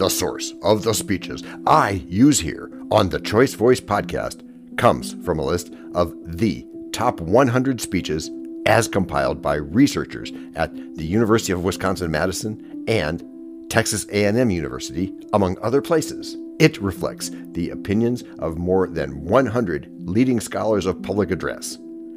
the 0.00 0.08
source 0.08 0.54
of 0.62 0.82
the 0.82 0.94
speeches 0.94 1.44
I 1.66 1.90
use 2.08 2.40
here 2.40 2.70
on 2.90 3.10
the 3.10 3.20
Choice 3.20 3.52
Voice 3.52 3.82
podcast 3.82 4.40
comes 4.78 5.12
from 5.26 5.38
a 5.38 5.44
list 5.44 5.74
of 5.94 6.14
the 6.24 6.66
top 6.90 7.20
100 7.20 7.82
speeches 7.82 8.30
as 8.64 8.88
compiled 8.88 9.42
by 9.42 9.56
researchers 9.56 10.32
at 10.56 10.74
the 10.96 11.04
University 11.04 11.52
of 11.52 11.64
Wisconsin-Madison 11.64 12.86
and 12.88 13.22
Texas 13.70 14.06
A&M 14.10 14.48
University, 14.48 15.12
among 15.34 15.58
other 15.60 15.82
places. 15.82 16.34
It 16.58 16.80
reflects 16.80 17.30
the 17.52 17.68
opinions 17.68 18.24
of 18.38 18.56
more 18.56 18.86
than 18.86 19.22
100 19.22 19.92
leading 20.08 20.40
scholars 20.40 20.86
of 20.86 21.02
public 21.02 21.30
address. 21.30 21.76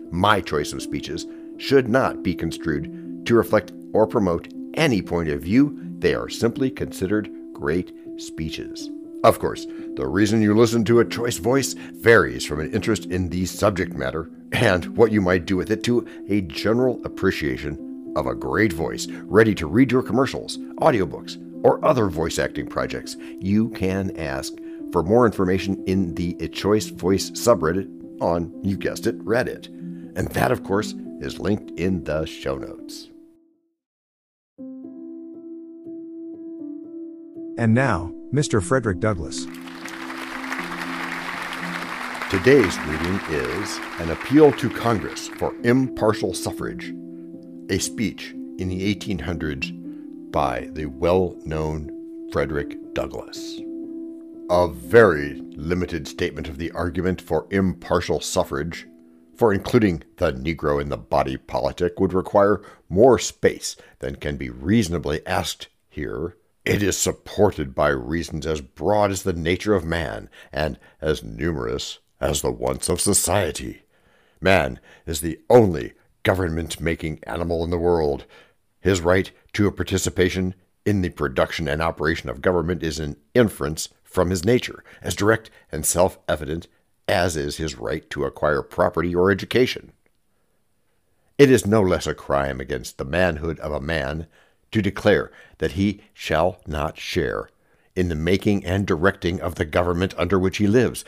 My 0.10 0.40
choice 0.40 0.72
of 0.72 0.82
speeches 0.82 1.28
should 1.58 1.90
not 1.90 2.24
be 2.24 2.34
construed 2.34 3.26
to 3.26 3.36
reflect 3.36 3.74
or 3.92 4.08
promote 4.08 4.48
any 4.76 5.02
point 5.02 5.28
of 5.28 5.42
view. 5.42 5.78
They 6.00 6.16
are 6.16 6.30
simply 6.30 6.72
considered 6.72 7.30
great 7.64 7.94
speeches. 8.18 8.90
Of 9.24 9.40
course, 9.40 9.66
the 9.96 10.06
reason 10.06 10.42
you 10.42 10.54
listen 10.54 10.84
to 10.84 11.00
a 11.00 11.06
choice 11.06 11.38
voice 11.38 11.76
varies 11.94 12.44
from 12.44 12.60
an 12.60 12.74
interest 12.74 13.06
in 13.06 13.30
the 13.30 13.46
subject 13.46 13.94
matter 13.94 14.30
and 14.52 14.98
what 14.98 15.14
you 15.14 15.22
might 15.22 15.46
do 15.46 15.56
with 15.56 15.72
it 15.72 15.82
to 15.86 16.06
a 16.28 16.42
general 16.42 17.00
appreciation 17.06 18.14
of 18.18 18.28
a 18.28 18.36
great 18.36 18.74
voice 18.74 19.08
ready 19.08 19.56
to 19.56 19.68
read 19.68 19.94
your 19.94 20.04
commercials, 20.04 20.58
audiobooks, 20.82 21.38
or 21.64 21.84
other 21.86 22.10
voice 22.10 22.38
acting 22.38 22.68
projects. 22.68 23.16
You 23.40 23.70
can 23.70 24.14
ask 24.18 24.52
for 24.92 25.02
more 25.02 25.26
information 25.26 25.82
in 25.86 26.16
the 26.16 26.36
A 26.42 26.50
Choice 26.50 26.88
Voice 26.90 27.32
subreddit 27.32 27.88
on, 28.22 28.54
you 28.62 28.76
guessed 28.76 29.08
it, 29.08 29.18
Reddit. 29.24 29.68
And 30.18 30.28
that, 30.32 30.52
of 30.52 30.66
course, 30.66 30.96
is 31.22 31.40
linked 31.40 31.80
in 31.80 32.04
the 32.04 32.26
show 32.26 32.58
notes. 32.58 33.08
And 37.56 37.76
now, 37.76 38.12
Mr. 38.34 38.64
Frederick 38.64 39.00
Douglass. 39.00 39.46
Today's 42.32 42.76
reading 42.80 43.20
is 43.30 43.80
An 44.00 44.10
Appeal 44.10 44.52
to 44.54 44.72
Congress 44.72 45.28
for 45.28 45.54
Impartial 45.64 46.34
Suffrage, 46.34 46.92
a 47.70 47.78
speech 47.78 48.32
in 48.58 48.70
the 48.70 48.96
1800s 48.96 50.32
by 50.32 50.68
the 50.74 50.88
well 50.88 51.36
known 51.46 51.92
Frederick 52.32 52.76
Douglass. 52.96 53.60
A 54.50 54.68
very 54.68 55.36
limited 55.56 56.08
statement 56.08 56.50
of 56.50 56.58
the 56.58 56.72
argument 56.72 57.22
for 57.22 57.46
impartial 57.52 58.20
suffrage, 58.20 58.88
for 59.36 59.54
including 59.54 60.02
the 60.18 60.34
Negro 60.34 60.82
in 60.82 60.90
the 60.90 60.98
body 60.98 61.38
politic, 61.38 62.00
would 62.00 62.14
require 62.14 62.64
more 62.90 63.20
space 63.20 63.76
than 64.00 64.16
can 64.16 64.38
be 64.38 64.50
reasonably 64.50 65.24
asked 65.28 65.68
here. 65.88 66.36
It 66.66 66.82
is 66.82 66.98
supported 66.98 67.76
by 67.76 67.90
reasons 67.90 68.46
as 68.46 68.62
broad 68.62 69.12
as 69.12 69.24
the 69.24 69.34
nature 69.34 69.74
of 69.74 69.84
man 69.84 70.30
and 70.52 70.80
as 71.02 71.24
numerous 71.24 72.00
as 72.22 72.42
the 72.42 72.52
wants 72.52 72.88
of 72.88 73.02
society. 73.02 73.84
Man 74.40 74.80
is 75.06 75.20
the 75.20 75.40
only 75.50 75.94
government 76.24 76.80
making 76.80 77.20
animal 77.24 77.66
in 77.66 77.70
the 77.70 77.78
world. 77.78 78.26
His 78.80 79.02
right 79.02 79.30
to 79.54 79.68
a 79.68 79.72
participation 79.72 80.56
in 80.86 81.02
the 81.02 81.10
production 81.10 81.68
and 81.68 81.82
operation 81.82 82.30
of 82.30 82.42
government 82.42 82.82
is 82.82 83.00
an 83.00 83.18
inference 83.34 83.90
from 84.04 84.30
his 84.30 84.46
nature, 84.46 84.84
as 85.02 85.16
direct 85.16 85.50
and 85.72 85.86
self 85.86 86.18
evident 86.30 86.68
as 87.08 87.36
is 87.36 87.58
his 87.58 87.78
right 87.78 88.10
to 88.10 88.24
acquire 88.24 88.62
property 88.62 89.14
or 89.14 89.32
education. 89.32 89.92
It 91.38 91.50
is 91.50 91.66
no 91.66 91.82
less 91.82 92.08
a 92.08 92.14
crime 92.14 92.62
against 92.62 92.98
the 92.98 93.06
manhood 93.06 93.60
of 93.60 93.74
a 93.74 93.82
man 93.82 94.28
to 94.74 94.82
declare 94.82 95.32
that 95.60 95.74
he 95.74 96.02
shall 96.14 96.60
not 96.68 96.98
share 96.98 97.50
in 97.96 98.10
the 98.10 98.16
making 98.16 98.66
and 98.66 98.86
directing 98.86 99.40
of 99.40 99.56
the 99.56 99.66
government 99.66 100.14
under 100.18 100.38
which 100.38 100.58
he 100.58 100.68
lives, 100.68 101.06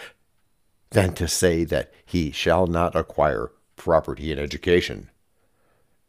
than 0.92 1.14
to 1.14 1.28
say 1.28 1.64
that 1.64 1.92
he 2.06 2.32
shall 2.32 2.68
not 2.68 2.96
acquire 2.96 3.52
property 3.76 4.32
and 4.32 4.40
education. 4.40 5.10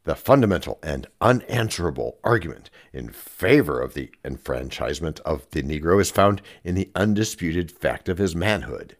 The 0.04 0.14
fundamental 0.14 0.78
and 0.82 1.08
unanswerable 1.20 2.18
argument 2.22 2.70
in 2.92 3.08
favor 3.08 3.80
of 3.80 3.94
the 3.94 4.10
enfranchisement 4.24 5.18
of 5.20 5.50
the 5.50 5.62
Negro 5.62 6.00
is 6.00 6.12
found 6.12 6.42
in 6.62 6.76
the 6.76 6.90
undisputed 6.94 7.72
fact 7.72 8.08
of 8.08 8.18
his 8.18 8.36
manhood. 8.36 8.96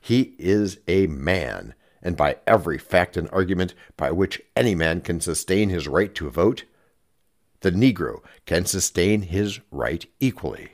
He 0.00 0.34
is 0.38 0.78
a 0.88 1.06
man, 1.06 1.74
and 2.02 2.16
by 2.16 2.38
every 2.46 2.78
fact 2.78 3.16
and 3.16 3.28
argument 3.30 3.74
by 3.96 4.10
which 4.10 4.42
any 4.56 4.74
man 4.74 5.02
can 5.02 5.20
sustain 5.20 5.68
his 5.68 5.86
right 5.86 6.12
to 6.16 6.28
vote, 6.30 6.64
the 7.64 7.72
Negro 7.72 8.20
can 8.44 8.66
sustain 8.66 9.22
his 9.22 9.58
right 9.70 10.04
equally. 10.20 10.68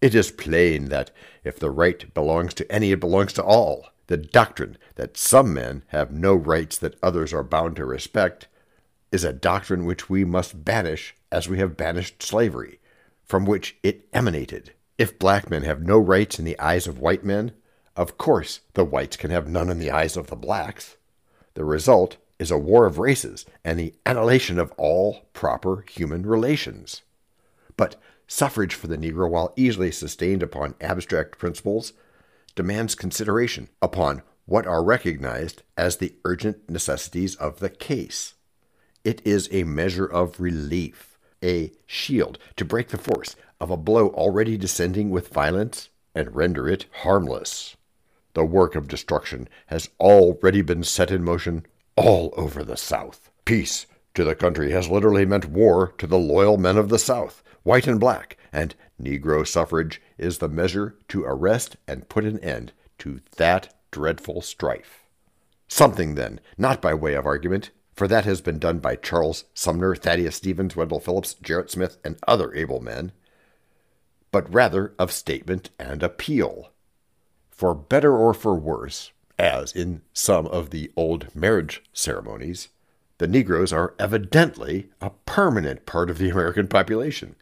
It 0.00 0.14
is 0.14 0.30
plain 0.30 0.86
that 0.88 1.10
if 1.44 1.58
the 1.58 1.70
right 1.70 2.12
belongs 2.14 2.54
to 2.54 2.72
any, 2.72 2.92
it 2.92 3.00
belongs 3.00 3.34
to 3.34 3.44
all. 3.44 3.88
The 4.06 4.16
doctrine 4.16 4.78
that 4.94 5.18
some 5.18 5.52
men 5.52 5.84
have 5.88 6.10
no 6.10 6.34
rights 6.34 6.78
that 6.78 6.96
others 7.02 7.34
are 7.34 7.44
bound 7.44 7.76
to 7.76 7.84
respect 7.84 8.48
is 9.12 9.22
a 9.22 9.34
doctrine 9.34 9.84
which 9.84 10.08
we 10.08 10.24
must 10.24 10.64
banish 10.64 11.14
as 11.30 11.46
we 11.46 11.58
have 11.58 11.76
banished 11.76 12.22
slavery, 12.22 12.80
from 13.22 13.44
which 13.44 13.76
it 13.82 14.08
emanated. 14.14 14.72
If 14.96 15.18
black 15.18 15.50
men 15.50 15.62
have 15.64 15.82
no 15.82 15.98
rights 15.98 16.38
in 16.38 16.46
the 16.46 16.58
eyes 16.58 16.86
of 16.86 17.00
white 17.00 17.22
men, 17.22 17.52
of 17.96 18.16
course 18.16 18.60
the 18.72 18.84
whites 18.84 19.18
can 19.18 19.30
have 19.30 19.46
none 19.46 19.68
in 19.68 19.78
the 19.78 19.90
eyes 19.90 20.16
of 20.16 20.28
the 20.28 20.36
blacks. 20.36 20.96
The 21.52 21.66
result 21.66 22.16
is 22.42 22.50
a 22.50 22.58
war 22.58 22.86
of 22.86 22.98
races 22.98 23.46
and 23.64 23.78
the 23.78 23.94
annihilation 24.04 24.58
of 24.58 24.72
all 24.72 25.22
proper 25.32 25.84
human 25.88 26.26
relations. 26.26 27.02
But 27.76 27.94
suffrage 28.26 28.74
for 28.74 28.88
the 28.88 28.98
Negro, 28.98 29.30
while 29.30 29.54
easily 29.56 29.92
sustained 29.92 30.42
upon 30.42 30.74
abstract 30.80 31.38
principles, 31.38 31.92
demands 32.56 32.96
consideration 32.96 33.68
upon 33.80 34.22
what 34.44 34.66
are 34.66 34.82
recognized 34.82 35.62
as 35.76 35.96
the 35.96 36.16
urgent 36.24 36.68
necessities 36.68 37.36
of 37.36 37.60
the 37.60 37.70
case. 37.70 38.34
It 39.04 39.22
is 39.24 39.48
a 39.52 39.62
measure 39.62 40.06
of 40.06 40.40
relief, 40.40 41.16
a 41.44 41.70
shield 41.86 42.38
to 42.56 42.64
break 42.64 42.88
the 42.88 42.98
force 42.98 43.36
of 43.60 43.70
a 43.70 43.76
blow 43.76 44.08
already 44.08 44.56
descending 44.56 45.10
with 45.10 45.28
violence 45.28 45.90
and 46.12 46.34
render 46.34 46.68
it 46.68 46.86
harmless. 47.02 47.76
The 48.34 48.44
work 48.44 48.74
of 48.74 48.88
destruction 48.88 49.48
has 49.66 49.90
already 50.00 50.62
been 50.62 50.82
set 50.82 51.12
in 51.12 51.22
motion 51.22 51.66
all 51.96 52.32
over 52.36 52.64
the 52.64 52.76
South. 52.76 53.30
Peace 53.44 53.86
to 54.14 54.24
the 54.24 54.34
country 54.34 54.70
has 54.72 54.88
literally 54.88 55.24
meant 55.24 55.46
war 55.46 55.94
to 55.98 56.06
the 56.06 56.18
loyal 56.18 56.58
men 56.58 56.76
of 56.76 56.88
the 56.88 56.98
South, 56.98 57.42
white 57.62 57.86
and 57.86 57.98
black, 57.98 58.36
and 58.52 58.74
Negro 59.00 59.46
suffrage 59.46 60.00
is 60.18 60.38
the 60.38 60.48
measure 60.48 60.96
to 61.08 61.24
arrest 61.24 61.76
and 61.88 62.08
put 62.08 62.24
an 62.24 62.38
end 62.40 62.72
to 62.98 63.20
that 63.36 63.74
dreadful 63.90 64.40
strife. 64.40 65.04
Something, 65.68 66.14
then, 66.14 66.40
not 66.58 66.82
by 66.82 66.94
way 66.94 67.14
of 67.14 67.26
argument, 67.26 67.70
for 67.94 68.06
that 68.08 68.24
has 68.24 68.40
been 68.40 68.58
done 68.58 68.78
by 68.78 68.96
Charles 68.96 69.44
Sumner, 69.54 69.94
Thaddeus 69.94 70.36
Stevens, 70.36 70.76
Wendell 70.76 71.00
Phillips, 71.00 71.36
Gerrit 71.42 71.70
Smith, 71.70 71.98
and 72.04 72.16
other 72.26 72.54
able 72.54 72.80
men, 72.80 73.12
but 74.30 74.52
rather 74.52 74.94
of 74.98 75.12
statement 75.12 75.70
and 75.78 76.02
appeal. 76.02 76.70
For 77.50 77.74
better 77.74 78.16
or 78.16 78.34
for 78.34 78.54
worse, 78.54 79.12
as 79.38 79.72
in 79.72 80.02
some 80.12 80.46
of 80.46 80.70
the 80.70 80.90
old 80.96 81.34
marriage 81.34 81.82
ceremonies, 81.92 82.68
the 83.18 83.26
Negroes 83.26 83.72
are 83.72 83.94
evidently 83.98 84.88
a 85.00 85.10
permanent 85.26 85.86
part 85.86 86.10
of 86.10 86.18
the 86.18 86.30
American 86.30 86.68
population. 86.68 87.36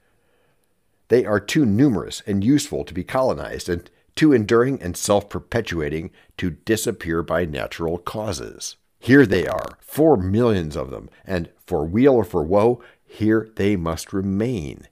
They 1.08 1.24
are 1.24 1.40
too 1.40 1.64
numerous 1.64 2.22
and 2.26 2.44
useful 2.44 2.84
to 2.84 2.94
be 2.94 3.02
colonized, 3.02 3.68
and 3.68 3.90
too 4.14 4.32
enduring 4.32 4.80
and 4.82 4.96
self 4.96 5.28
perpetuating 5.28 6.10
to 6.36 6.50
disappear 6.50 7.22
by 7.22 7.44
natural 7.44 7.98
causes. 7.98 8.76
Here 8.98 9.24
they 9.24 9.46
are, 9.46 9.78
four 9.80 10.16
millions 10.16 10.76
of 10.76 10.90
them, 10.90 11.08
and 11.24 11.48
for 11.66 11.86
weal 11.86 12.14
or 12.14 12.24
for 12.24 12.42
woe, 12.42 12.82
here 13.06 13.48
they 13.56 13.74
must 13.76 14.12
remain. 14.12 14.86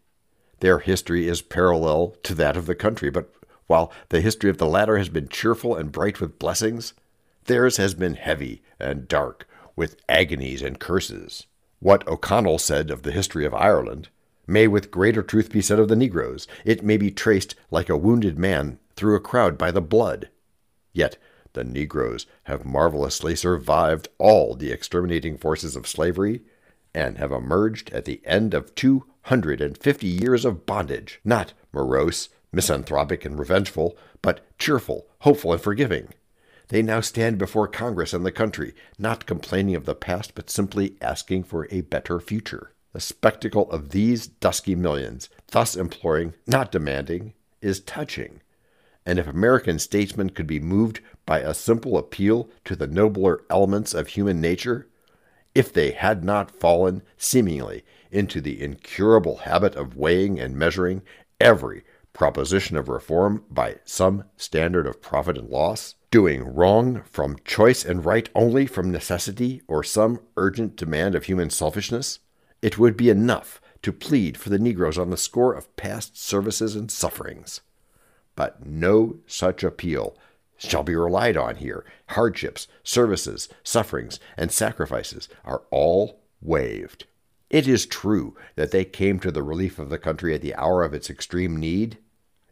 Their 0.61 0.79
history 0.79 1.29
is 1.29 1.43
parallel 1.43 2.17
to 2.25 2.35
that 2.35 2.57
of 2.57 2.67
the 2.67 2.75
country, 2.75 3.11
but 3.11 3.31
while 3.69 3.93
the 4.09 4.21
history 4.21 4.51
of 4.51 4.59
the 4.59 4.67
latter 4.67 4.99
has 4.99 5.09
been 5.09 5.29
cheerful 5.29 5.77
and 5.77 5.93
bright 5.93 6.21
with 6.21 6.39
blessings, 6.39 6.95
theirs 7.45 7.77
has 7.77 7.95
been 7.95 8.15
heavy 8.15 8.63
and 8.81 9.07
dark 9.07 9.49
with 9.77 9.97
agonies 10.09 10.61
and 10.61 10.81
curses. 10.81 11.47
What 11.79 12.07
O'Connell 12.09 12.59
said 12.59 12.91
of 12.91 13.03
the 13.03 13.13
history 13.13 13.47
of 13.47 13.55
Ireland 13.55 14.09
may 14.49 14.67
with 14.67 14.91
greater 14.91 15.23
truth 15.23 15.53
be 15.53 15.61
said 15.61 15.79
of 15.79 15.89
the 15.89 15.95
Negroes. 15.95 16.49
It 16.65 16.83
may 16.83 16.97
be 16.97 17.11
traced 17.11 17.55
like 17.71 17.89
a 17.89 17.97
wounded 17.97 18.39
man 18.39 18.79
through 18.97 19.15
a 19.15 19.21
crowd 19.21 19.57
by 19.57 19.71
the 19.71 19.81
blood. 19.81 20.31
Yet 20.93 21.19
the 21.53 21.63
Negroes 21.63 22.27
have 22.45 22.65
marvelously 22.65 23.37
survived 23.37 24.09
all 24.19 24.55
the 24.55 24.73
exterminating 24.73 25.37
forces 25.39 25.77
of 25.77 25.87
slavery 25.87 26.43
and 26.95 27.19
have 27.19 27.31
emerged 27.31 27.93
at 27.93 28.07
the 28.07 28.23
end 28.25 28.55
of 28.55 28.75
two 28.75 29.05
hundred 29.23 29.61
and 29.61 29.77
fifty 29.77 30.07
years 30.07 30.45
of 30.45 30.65
bondage, 30.65 31.21
not 31.25 31.53
morose, 31.73 32.31
misanthropic, 32.53 33.25
and 33.25 33.39
revengeful, 33.39 33.97
but 34.23 34.41
cheerful, 34.59 35.07
hopeful, 35.21 35.53
and 35.53 35.63
forgiving. 35.63 36.09
They 36.69 36.83
now 36.83 37.01
stand 37.01 37.39
before 37.39 37.67
Congress 37.69 38.13
and 38.13 38.27
the 38.27 38.33
country, 38.33 38.75
not 38.99 39.27
complaining 39.27 39.75
of 39.75 39.87
the 39.87 39.95
past, 39.95 40.35
but 40.35 40.51
simply 40.51 40.97
asking 41.01 41.45
for 41.45 41.67
a 41.71 41.81
better 41.81 42.21
future. 42.21 42.73
The 42.93 43.01
spectacle 43.01 43.71
of 43.71 43.91
these 43.91 44.27
dusky 44.27 44.75
millions, 44.75 45.29
thus 45.51 45.77
imploring, 45.77 46.35
not 46.47 46.73
demanding, 46.73 47.35
is 47.61 47.81
touching. 47.81 48.41
And 49.07 49.19
if 49.19 49.27
American 49.27 49.79
statesmen 49.79 50.31
could 50.31 50.47
be 50.47 50.61
moved 50.61 51.01
by 51.25 51.41
a 51.41 51.55
simple 51.55 51.97
appeal 51.97 52.51
to 52.65 52.77
the 52.77 52.87
nobler 52.87 53.43
elements 53.49 53.95
of 53.95 54.09
human 54.09 54.41
nature, 54.41 54.89
if 55.55 55.73
they 55.73 55.93
had 55.93 56.23
not 56.23 56.51
fallen, 56.51 57.03
seemingly, 57.17 57.85
into 58.11 58.41
the 58.41 58.63
incurable 58.63 59.39
habit 59.39 59.75
of 59.75 59.97
weighing 59.97 60.39
and 60.39 60.57
measuring 60.57 61.03
every 61.41 61.85
proposition 62.19 62.77
of 62.77 62.89
reform 62.89 63.45
by 63.49 63.77
some 63.85 64.25
standard 64.37 64.89
of 64.89 65.01
profit 65.01 65.39
and 65.39 65.49
loss, 65.49 65.95
doing 66.11 66.43
wrong 66.43 67.01
from 67.05 67.39
choice 67.45 67.85
and 67.85 68.05
right 68.05 68.29
only 68.35 68.67
from 68.67 68.91
necessity 68.91 69.63
or 69.69 69.85
some 69.85 70.21
urgent 70.37 70.75
demand 70.75 71.15
of 71.15 71.25
human 71.25 71.49
selfishness, 71.49 72.19
it 72.61 72.77
would 72.77 72.97
be 72.97 73.09
enough 73.09 73.61
to 73.83 73.93
plead 73.93 74.37
for 74.37 74.51
the 74.51 74.59
Negroes 74.59 74.99
on 74.99 75.11
the 75.11 75.17
score 75.17 75.55
of 75.55 75.75
past 75.77 76.21
services 76.21 76.75
and 76.75 76.91
sufferings. 76.91 77.61
But 78.35 78.67
no 78.67 79.19
such 79.29 79.63
appeal 79.63 80.19
shall 80.57 80.83
be 80.83 80.97
relied 80.97 81.37
on 81.37 81.57
here. 81.57 81.85
Hardships, 82.09 82.67
services, 82.83 83.49
sufferings, 83.63 84.19
and 84.37 84.51
sacrifices 84.51 85.29
are 85.45 85.63
all 85.71 86.21
waived. 86.43 87.07
It 87.49 87.69
is 87.69 87.87
true 87.87 88.37
that 88.57 88.73
they 88.73 88.85
came 88.85 89.21
to 89.21 89.31
the 89.31 89.45
relief 89.45 89.79
of 89.79 89.89
the 89.89 89.99
country 89.99 90.35
at 90.35 90.43
the 90.43 90.55
hour 90.57 90.83
of 90.83 90.93
its 90.93 91.09
extreme 91.09 91.57
need. 91.57 91.99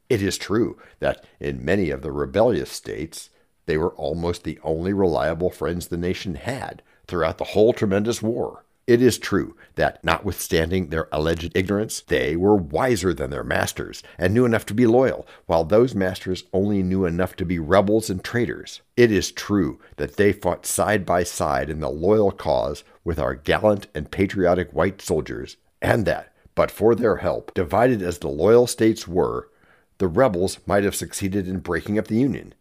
It 0.09 0.23
is 0.23 0.39
true 0.39 0.79
that 1.01 1.25
in 1.41 1.65
many 1.65 1.91
of 1.91 2.03
the 2.03 2.13
rebellious 2.13 2.71
states, 2.71 3.31
they 3.67 3.77
were 3.77 3.95
almost 3.95 4.45
the 4.45 4.61
only 4.63 4.93
reliable 4.93 5.51
friends 5.51 5.89
the 5.89 5.97
nation 5.97 6.37
had 6.37 6.83
throughout 7.07 7.39
the 7.39 7.45
whole 7.45 7.73
tremendous 7.73 8.23
war. 8.23 8.65
It 8.87 9.03
is 9.03 9.19
true 9.19 9.57
that, 9.75 10.03
notwithstanding 10.05 10.91
their 10.91 11.09
alleged 11.11 11.57
ignorance, 11.57 12.03
they 12.03 12.37
were 12.37 12.55
wiser 12.55 13.13
than 13.13 13.31
their 13.31 13.43
masters 13.43 14.05
and 14.17 14.33
knew 14.33 14.45
enough 14.45 14.65
to 14.67 14.75
be 14.75 14.87
loyal, 14.87 15.27
while 15.47 15.65
those 15.65 15.93
masters 15.93 16.45
only 16.53 16.85
knew 16.85 17.05
enough 17.05 17.35
to 17.37 17.45
be 17.45 17.59
rebels 17.59 18.09
and 18.09 18.23
traitors. 18.23 18.83
It 18.97 19.11
is 19.11 19.33
true 19.33 19.81
that 19.97 20.15
they 20.17 20.33
fought 20.33 20.67
side 20.67 21.05
by 21.05 21.25
side 21.25 21.69
in 21.69 21.81
the 21.81 21.91
loyal 21.91 22.31
cause 22.31 22.85
with 23.03 23.19
our 23.19 23.35
gallant 23.35 23.89
and 23.93 24.09
patriotic 24.13 24.73
white 24.73 25.03
soldiers, 25.03 25.57
and 25.83 26.07
that, 26.07 26.33
but 26.55 26.71
for 26.71 26.95
their 26.95 27.17
help, 27.17 27.53
divided 27.55 28.03
as 28.03 28.19
the 28.19 28.29
loyal 28.29 28.69
states 28.69 29.09
were, 29.09 29.51
the 29.99 30.09
rebels 30.09 30.59
might 30.67 30.85
have 30.85 30.95
succeeded 30.95 31.49
in 31.49 31.61
breaking 31.61 31.99
up 31.99 32.09
the 32.09 32.17
Union 32.17 32.55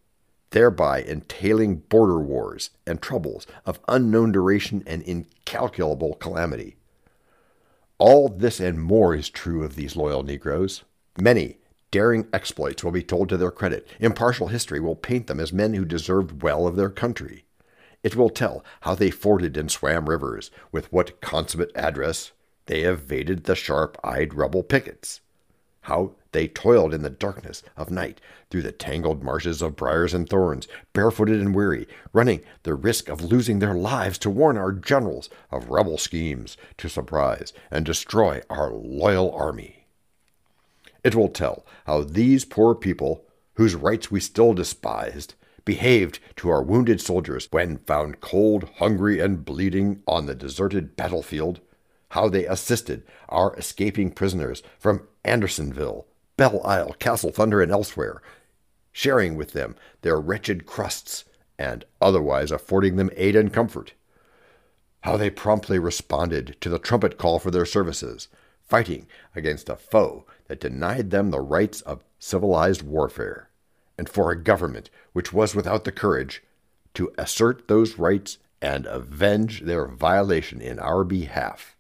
thereby 0.55 1.01
entailing 1.01 1.75
border 1.75 2.17
wars 2.17 2.69
and 2.87 3.01
troubles 3.01 3.45
of 3.65 3.79
unknown 3.89 4.31
duration 4.31 4.81
and 4.87 5.01
incalculable 5.01 6.13
calamity. 6.15 6.77
All 7.97 8.29
this 8.29 8.61
and 8.61 8.81
more 8.81 9.13
is 9.13 9.29
true 9.29 9.63
of 9.63 9.75
these 9.75 9.97
loyal 9.97 10.23
Negroes. 10.23 10.85
Many 11.19 11.57
daring 11.91 12.27
exploits 12.31 12.85
will 12.85 12.91
be 12.91 13.03
told 13.03 13.27
to 13.29 13.38
their 13.38 13.51
credit. 13.51 13.85
Impartial 13.99 14.47
history 14.47 14.79
will 14.79 14.95
paint 14.95 15.27
them 15.27 15.41
as 15.41 15.51
men 15.51 15.73
who 15.73 15.83
deserved 15.83 16.41
well 16.41 16.67
of 16.67 16.77
their 16.77 16.89
country. 16.89 17.43
It 18.01 18.15
will 18.15 18.29
tell 18.29 18.63
how 18.81 18.95
they 18.95 19.11
forded 19.11 19.57
and 19.57 19.69
swam 19.69 20.07
rivers, 20.07 20.51
with 20.71 20.91
what 20.93 21.19
consummate 21.19 21.71
address 21.75 22.31
they 22.67 22.83
evaded 22.83 23.43
the 23.43 23.55
sharp 23.55 23.97
eyed 24.05 24.33
rebel 24.33 24.63
pickets, 24.63 25.19
how 25.85 26.11
they 26.31 26.47
toiled 26.47 26.93
in 26.93 27.01
the 27.03 27.09
darkness 27.09 27.61
of 27.77 27.91
night 27.91 28.19
through 28.49 28.63
the 28.63 28.71
tangled 28.71 29.23
marshes 29.23 29.61
of 29.61 29.75
briars 29.75 30.13
and 30.13 30.27
thorns, 30.27 30.67
barefooted 30.93 31.39
and 31.39 31.53
weary, 31.53 31.87
running 32.11 32.41
the 32.63 32.73
risk 32.73 33.07
of 33.07 33.23
losing 33.23 33.59
their 33.59 33.75
lives 33.75 34.17
to 34.17 34.29
warn 34.29 34.57
our 34.57 34.71
generals 34.71 35.29
of 35.51 35.69
rebel 35.69 35.97
schemes 35.97 36.57
to 36.77 36.89
surprise 36.89 37.53
and 37.69 37.85
destroy 37.85 38.41
our 38.49 38.71
loyal 38.71 39.31
army. 39.31 39.85
It 41.03 41.13
will 41.13 41.29
tell 41.29 41.65
how 41.85 42.03
these 42.03 42.45
poor 42.45 42.73
people, 42.73 43.23
whose 43.53 43.75
rights 43.75 44.09
we 44.09 44.19
still 44.19 44.55
despised, 44.55 45.35
behaved 45.65 46.19
to 46.38 46.49
our 46.49 46.63
wounded 46.63 46.99
soldiers 46.99 47.47
when 47.51 47.77
found 47.77 48.21
cold, 48.21 48.69
hungry, 48.77 49.19
and 49.19 49.45
bleeding 49.45 50.01
on 50.07 50.25
the 50.25 50.35
deserted 50.35 50.95
battlefield, 50.95 51.59
how 52.09 52.29
they 52.29 52.45
assisted 52.45 53.03
our 53.29 53.55
escaping 53.55 54.11
prisoners 54.11 54.63
from 54.79 55.07
Andersonville 55.23 56.05
Belle 56.37 56.61
Isle, 56.65 56.93
Castle 56.99 57.31
Thunder, 57.31 57.61
and 57.61 57.71
elsewhere, 57.71 58.21
sharing 58.91 59.35
with 59.35 59.53
them 59.53 59.75
their 60.01 60.19
wretched 60.19 60.65
crusts 60.65 61.25
and 61.57 61.85
otherwise 62.01 62.51
affording 62.51 62.95
them 62.95 63.09
aid 63.15 63.35
and 63.35 63.53
comfort. 63.53 63.93
How 65.01 65.17
they 65.17 65.29
promptly 65.29 65.79
responded 65.79 66.57
to 66.61 66.69
the 66.69 66.79
trumpet 66.79 67.17
call 67.17 67.39
for 67.39 67.51
their 67.51 67.65
services, 67.65 68.27
fighting 68.61 69.07
against 69.35 69.69
a 69.69 69.75
foe 69.75 70.25
that 70.47 70.59
denied 70.59 71.11
them 71.11 71.31
the 71.31 71.39
rights 71.39 71.81
of 71.81 72.03
civilized 72.19 72.81
warfare, 72.81 73.49
and 73.97 74.09
for 74.09 74.31
a 74.31 74.41
government 74.41 74.89
which 75.13 75.31
was 75.31 75.55
without 75.55 75.83
the 75.83 75.91
courage 75.91 76.43
to 76.95 77.13
assert 77.17 77.67
those 77.67 77.99
rights 77.99 78.39
and 78.61 78.85
avenge 78.87 79.61
their 79.61 79.87
violation 79.87 80.59
in 80.59 80.79
our 80.79 81.03
behalf. 81.03 81.75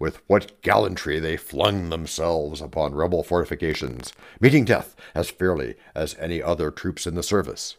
With 0.00 0.22
what 0.28 0.62
gallantry 0.62 1.20
they 1.20 1.36
flung 1.36 1.90
themselves 1.90 2.62
upon 2.62 2.94
rebel 2.94 3.22
fortifications, 3.22 4.14
meeting 4.40 4.64
death 4.64 4.96
as 5.14 5.28
fairly 5.28 5.76
as 5.94 6.16
any 6.18 6.42
other 6.42 6.70
troops 6.70 7.06
in 7.06 7.14
the 7.14 7.22
service. 7.22 7.76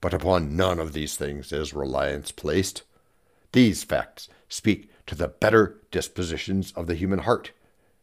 But 0.00 0.12
upon 0.12 0.56
none 0.56 0.80
of 0.80 0.92
these 0.92 1.16
things 1.16 1.52
is 1.52 1.72
reliance 1.72 2.32
placed. 2.32 2.82
These 3.52 3.84
facts 3.84 4.28
speak 4.48 4.90
to 5.06 5.14
the 5.14 5.28
better 5.28 5.80
dispositions 5.92 6.72
of 6.72 6.88
the 6.88 6.96
human 6.96 7.20
heart, 7.20 7.52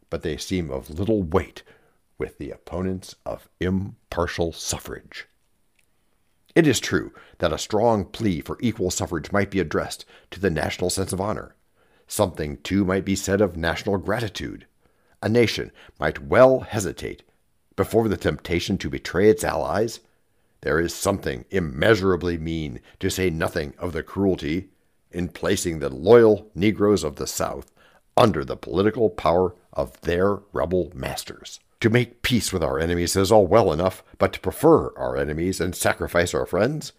but 0.10 0.22
they 0.22 0.38
seem 0.38 0.72
of 0.72 0.90
little 0.90 1.22
weight 1.22 1.64
with 2.18 2.38
the 2.38 2.50
opponents 2.50 3.16
of 3.26 3.50
impartial 3.60 4.54
suffrage. 4.54 5.28
It 6.56 6.66
is 6.66 6.80
true 6.80 7.12
that 7.40 7.52
a 7.52 7.58
strong 7.58 8.06
plea 8.06 8.40
for 8.40 8.58
equal 8.62 8.90
suffrage 8.90 9.34
might 9.34 9.52
be 9.52 9.60
addressed 9.60 10.06
to 10.32 10.40
the 10.40 10.50
national 10.50 10.90
sense 10.90 11.12
of 11.12 11.20
honor, 11.20 11.56
Something, 12.08 12.58
too, 12.58 12.86
might 12.86 13.06
be 13.06 13.16
said 13.16 13.42
of 13.42 13.58
national 13.58 13.98
gratitude. 13.98 14.66
A 15.22 15.30
nation 15.30 15.72
might 16.00 16.22
well 16.22 16.62
hesitate 16.62 17.24
before 17.76 18.08
the 18.08 18.18
temptation 18.18 18.78
to 18.78 18.90
betray 18.90 19.30
its 19.30 19.44
allies. 19.44 20.00
There 20.62 20.80
is 20.80 20.94
something 20.94 21.46
immeasurably 21.50 22.38
mean, 22.38 22.80
to 23.00 23.10
say 23.10 23.30
nothing 23.30 23.74
of 23.78 23.94
the 23.94 24.04
cruelty, 24.04 24.70
in 25.12 25.30
placing 25.30 25.80
the 25.80 25.90
loyal 25.90 26.50
Negroes 26.56 27.04
of 27.04 27.16
the 27.18 27.28
South 27.28 27.72
under 28.16 28.44
the 28.44 28.58
political 28.58 29.10
power 29.10 29.56
of 29.72 30.00
their 30.02 30.40
rebel 30.52 30.92
masters. 30.94 31.60
To 31.82 31.90
make 31.90 32.22
peace 32.22 32.54
with 32.54 32.64
our 32.64 32.80
enemies 32.80 33.16
is 33.16 33.32
all 33.32 33.46
well 33.46 33.74
enough, 33.74 34.04
but 34.18 34.34
to 34.34 34.40
prefer 34.40 34.96
our 34.96 35.18
enemies 35.18 35.60
and 35.60 35.76
sacrifice 35.76 36.34
our 36.34 36.46
friends? 36.46 36.94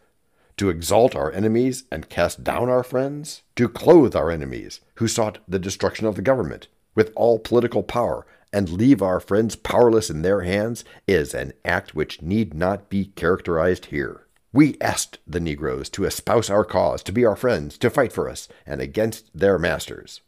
To 0.56 0.68
exalt 0.68 1.14
our 1.14 1.32
enemies 1.32 1.84
and 1.90 2.08
cast 2.08 2.44
down 2.44 2.68
our 2.68 2.82
friends, 2.82 3.42
to 3.56 3.68
clothe 3.68 4.14
our 4.14 4.30
enemies 4.30 4.80
who 4.96 5.08
sought 5.08 5.38
the 5.49 5.58
destruction 5.58 6.06
of 6.06 6.14
the 6.14 6.23
government 6.23 6.68
with 6.94 7.12
all 7.16 7.38
political 7.38 7.82
power 7.82 8.26
and 8.52 8.68
leave 8.70 9.02
our 9.02 9.18
friends 9.18 9.56
powerless 9.56 10.08
in 10.08 10.23
their 10.23 10.42
hands 10.42 10.84
is 11.08 11.34
an 11.34 11.52
act 11.64 11.94
which 11.94 12.23
need 12.23 12.54
not 12.54 12.88
be 12.88 13.06
characterized 13.16 13.87
here. 13.87 14.26
We 14.52 14.76
asked 14.80 15.18
the 15.26 15.40
Negroes 15.40 15.90
to 15.90 16.04
espouse 16.04 16.49
our 16.49 16.64
cause, 16.64 17.02
to 17.02 17.12
be 17.12 17.25
our 17.25 17.34
friends, 17.34 17.76
to 17.78 17.90
fight 17.90 18.12
for 18.12 18.28
us, 18.30 18.49
and 18.64 18.80
against 18.80 19.28
their 19.37 19.58
masters. 19.58 20.20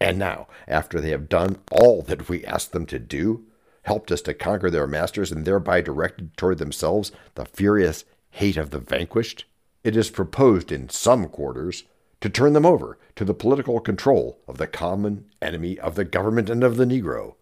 And 0.00 0.18
now, 0.18 0.48
after 0.66 0.98
they 0.98 1.10
have 1.10 1.28
done 1.28 1.58
all 1.70 2.00
that 2.02 2.30
we 2.30 2.42
asked 2.46 2.72
them 2.72 2.86
to 2.86 2.98
do, 2.98 3.44
helped 3.82 4.10
us 4.10 4.22
to 4.22 4.32
conquer 4.32 4.70
their 4.70 4.86
masters, 4.86 5.30
and 5.30 5.44
thereby 5.44 5.82
directed 5.82 6.34
toward 6.38 6.56
themselves 6.56 7.12
the 7.34 7.44
furious 7.44 8.06
hate 8.30 8.56
of 8.56 8.70
the 8.70 8.78
vanquished, 8.78 9.44
it 9.84 9.96
is 9.96 10.10
proposed 10.10 10.72
in 10.72 10.88
some 10.88 11.28
quarters 11.28 11.84
to 12.20 12.30
turn 12.30 12.54
them 12.54 12.64
over 12.64 12.98
to 13.16 13.24
the 13.24 13.34
political 13.34 13.78
control 13.80 14.40
of 14.48 14.56
the 14.56 14.66
common 14.66 15.26
enemy 15.42 15.78
of 15.78 15.94
the 15.94 16.04
government 16.04 16.48
and 16.48 16.64
of 16.64 16.76
the 16.76 16.86
Negro. 16.86 17.34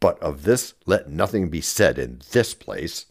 But 0.00 0.22
of 0.22 0.44
this 0.44 0.74
let 0.86 1.10
nothing 1.10 1.50
be 1.50 1.60
said 1.60 1.98
in 1.98 2.22
this 2.30 2.54
place. 2.54 3.06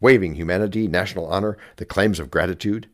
Waiving 0.00 0.34
humanity, 0.34 0.88
national 0.88 1.26
honor, 1.26 1.56
the 1.76 1.84
claims 1.84 2.18
of 2.18 2.30
gratitude, 2.30 2.88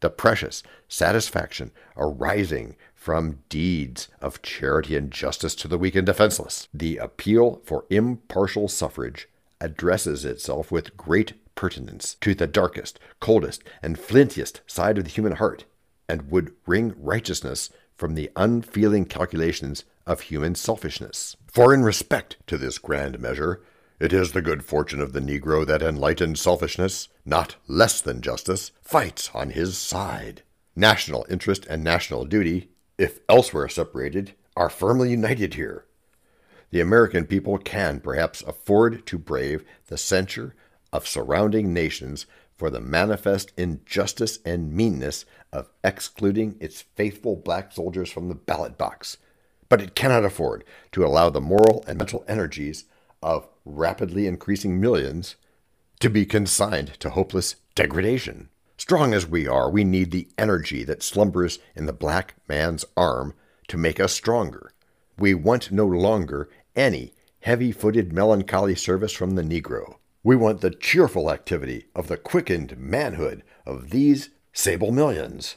the 0.00 0.10
precious 0.10 0.62
satisfaction 0.88 1.72
arising 1.96 2.76
from 2.94 3.38
deeds 3.48 4.08
of 4.20 4.42
charity 4.42 4.96
and 4.96 5.10
justice 5.10 5.54
to 5.54 5.68
the 5.68 5.78
weak 5.78 5.94
and 5.94 6.06
defenseless. 6.06 6.68
The 6.74 6.98
appeal 6.98 7.62
for 7.64 7.86
impartial 7.88 8.68
suffrage 8.68 9.28
addresses 9.60 10.24
itself 10.24 10.70
with 10.70 10.96
great 10.96 11.32
pertinence 11.58 12.14
to 12.20 12.36
the 12.36 12.46
darkest, 12.46 13.00
coldest, 13.18 13.64
and 13.82 13.98
flintiest 13.98 14.60
side 14.68 14.96
of 14.96 15.02
the 15.02 15.10
human 15.10 15.32
heart, 15.32 15.64
and 16.08 16.30
would 16.30 16.54
wring 16.66 16.94
righteousness 16.96 17.68
from 17.96 18.14
the 18.14 18.30
unfeeling 18.36 19.04
calculations 19.04 19.82
of 20.06 20.20
human 20.20 20.54
selfishness. 20.54 21.36
For 21.48 21.74
in 21.74 21.82
respect 21.82 22.36
to 22.46 22.58
this 22.58 22.78
grand 22.78 23.18
measure, 23.18 23.60
it 23.98 24.12
is 24.12 24.30
the 24.30 24.40
good 24.40 24.64
fortune 24.64 25.00
of 25.00 25.12
the 25.12 25.18
Negro 25.18 25.66
that 25.66 25.82
enlightened 25.82 26.38
selfishness, 26.38 27.08
not 27.24 27.56
less 27.66 28.00
than 28.00 28.22
justice, 28.22 28.70
fights 28.80 29.28
on 29.34 29.50
his 29.50 29.76
side. 29.76 30.42
National 30.76 31.26
interest 31.28 31.66
and 31.68 31.82
national 31.82 32.24
duty, 32.24 32.70
if 32.98 33.18
elsewhere 33.28 33.68
separated, 33.68 34.32
are 34.56 34.70
firmly 34.70 35.10
united 35.10 35.54
here. 35.54 35.86
The 36.70 36.80
American 36.80 37.26
people 37.26 37.58
can 37.58 37.98
perhaps 37.98 38.42
afford 38.42 39.04
to 39.06 39.18
brave 39.18 39.64
the 39.88 39.98
censure 39.98 40.54
of 40.92 41.06
surrounding 41.06 41.72
nations 41.72 42.26
for 42.56 42.70
the 42.70 42.80
manifest 42.80 43.52
injustice 43.56 44.38
and 44.44 44.72
meanness 44.72 45.24
of 45.52 45.70
excluding 45.84 46.56
its 46.60 46.82
faithful 46.82 47.36
black 47.36 47.72
soldiers 47.72 48.10
from 48.10 48.28
the 48.28 48.34
ballot 48.34 48.76
box. 48.76 49.16
But 49.68 49.80
it 49.80 49.94
cannot 49.94 50.24
afford 50.24 50.64
to 50.92 51.04
allow 51.04 51.30
the 51.30 51.40
moral 51.40 51.84
and 51.86 51.98
mental 51.98 52.24
energies 52.26 52.84
of 53.22 53.48
rapidly 53.64 54.26
increasing 54.26 54.80
millions 54.80 55.36
to 56.00 56.08
be 56.08 56.24
consigned 56.24 56.98
to 57.00 57.10
hopeless 57.10 57.56
degradation. 57.74 58.48
Strong 58.76 59.12
as 59.12 59.26
we 59.26 59.46
are, 59.46 59.70
we 59.70 59.84
need 59.84 60.10
the 60.10 60.28
energy 60.38 60.84
that 60.84 61.02
slumbers 61.02 61.58
in 61.74 61.86
the 61.86 61.92
black 61.92 62.34
man's 62.48 62.84
arm 62.96 63.34
to 63.66 63.76
make 63.76 63.98
us 63.98 64.12
stronger. 64.12 64.72
We 65.18 65.34
want 65.34 65.72
no 65.72 65.86
longer 65.86 66.48
any 66.76 67.12
heavy 67.40 67.72
footed 67.72 68.12
melancholy 68.12 68.76
service 68.76 69.12
from 69.12 69.34
the 69.34 69.42
Negro. 69.42 69.96
We 70.28 70.36
want 70.36 70.60
the 70.60 70.70
cheerful 70.70 71.32
activity 71.32 71.86
of 71.94 72.08
the 72.08 72.18
quickened 72.18 72.76
manhood 72.76 73.42
of 73.64 73.88
these 73.88 74.28
sable 74.52 74.92
millions. 74.92 75.56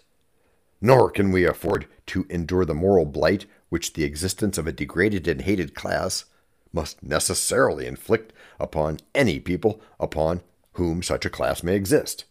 Nor 0.79 1.11
can 1.11 1.33
we 1.33 1.43
afford 1.43 1.87
to 2.05 2.25
endure 2.29 2.63
the 2.63 2.73
moral 2.73 3.03
blight 3.03 3.47
which 3.67 3.91
the 3.91 4.05
existence 4.05 4.57
of 4.57 4.67
a 4.67 4.71
degraded 4.71 5.27
and 5.27 5.41
hated 5.41 5.75
class 5.75 6.23
must 6.71 7.03
necessarily 7.03 7.85
inflict 7.85 8.31
upon 8.61 8.99
any 9.13 9.41
people 9.41 9.81
upon 9.99 10.39
whom 10.75 11.03
such 11.03 11.25
a 11.25 11.29
class 11.29 11.63
may 11.63 11.75
exist. 11.75 12.23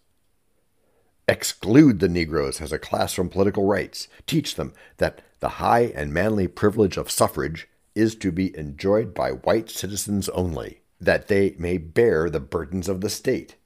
Exclude 1.29 2.01
the 2.01 2.09
Negroes 2.09 2.63
as 2.63 2.73
a 2.73 2.79
class 2.79 3.13
from 3.13 3.29
political 3.29 3.67
rights. 3.67 4.09
Teach 4.27 4.55
them 4.55 4.73
that 4.97 5.21
the 5.41 5.61
high 5.61 5.93
and 5.95 6.11
manly 6.11 6.49
privilege 6.49 6.97
of 6.97 7.11
suffrage 7.11 7.69
is 7.95 8.15
to 8.15 8.33
be 8.33 8.57
enjoyed 8.57 9.13
by 9.13 9.33
white 9.33 9.69
citizens 9.69 10.31
only, 10.31 10.80
that 11.01 11.29
they 11.29 11.55
may 11.59 11.79
bear 11.79 12.29
the 12.29 12.41
burdens 12.41 12.89
of 12.89 13.01
the 13.01 13.11
state, 13.11 13.57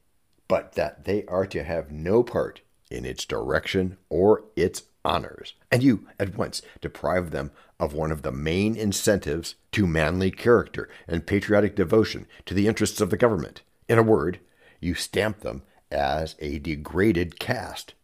but 0.49 0.75
that 0.75 1.05
they 1.05 1.25
are 1.27 1.47
to 1.47 1.65
have 1.65 1.91
no 1.91 2.23
part 2.23 2.61
in 2.91 3.05
its 3.05 3.25
direction 3.25 3.97
or 4.09 4.45
its 4.57 4.85
honors. 5.05 5.55
And 5.71 5.83
you 5.83 6.07
at 6.19 6.37
once 6.37 6.63
deprive 6.81 7.31
them 7.31 7.51
of 7.81 7.93
one 7.93 8.13
of 8.13 8.23
the 8.23 8.33
main 8.33 8.77
incentives 8.77 9.57
to 9.73 9.87
manly 9.87 10.31
character 10.31 10.89
and 11.09 11.27
patriotic 11.27 11.75
devotion 11.75 12.27
to 12.47 12.55
the 12.55 12.69
interests 12.69 13.01
of 13.01 13.11
the 13.11 13.17
government. 13.17 13.63
In 13.89 13.99
a 13.99 14.03
word, 14.03 14.39
you 14.81 14.95
stamp 14.95 15.41
them 15.41 15.63
as 15.91 16.37
a 16.39 16.59
degraded 16.59 17.39
caste. 17.39 17.95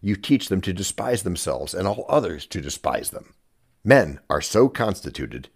You 0.00 0.16
teach 0.16 0.48
them 0.48 0.60
to 0.62 0.72
despise 0.72 1.22
themselves 1.22 1.74
and 1.74 1.86
all 1.88 2.06
others 2.08 2.46
to 2.46 2.60
despise 2.60 3.10
them. 3.10 3.34
Men 3.84 4.20
are 4.30 4.40
so 4.40 4.68
constituted 4.68 5.48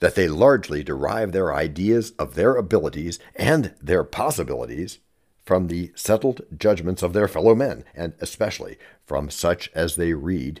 that 0.00 0.14
they 0.14 0.28
largely 0.28 0.82
derive 0.82 1.32
their 1.32 1.54
ideas 1.54 2.12
of 2.18 2.34
their 2.34 2.54
abilities 2.54 3.18
and 3.34 3.74
their 3.80 4.04
possibilities 4.04 4.98
from 5.44 5.68
the 5.68 5.90
settled 5.94 6.42
judgments 6.56 7.02
of 7.02 7.12
their 7.12 7.26
fellow 7.26 7.54
men, 7.54 7.84
and 7.94 8.12
especially 8.20 8.78
from 9.06 9.30
such 9.30 9.70
as 9.74 9.96
they 9.96 10.12
read 10.12 10.60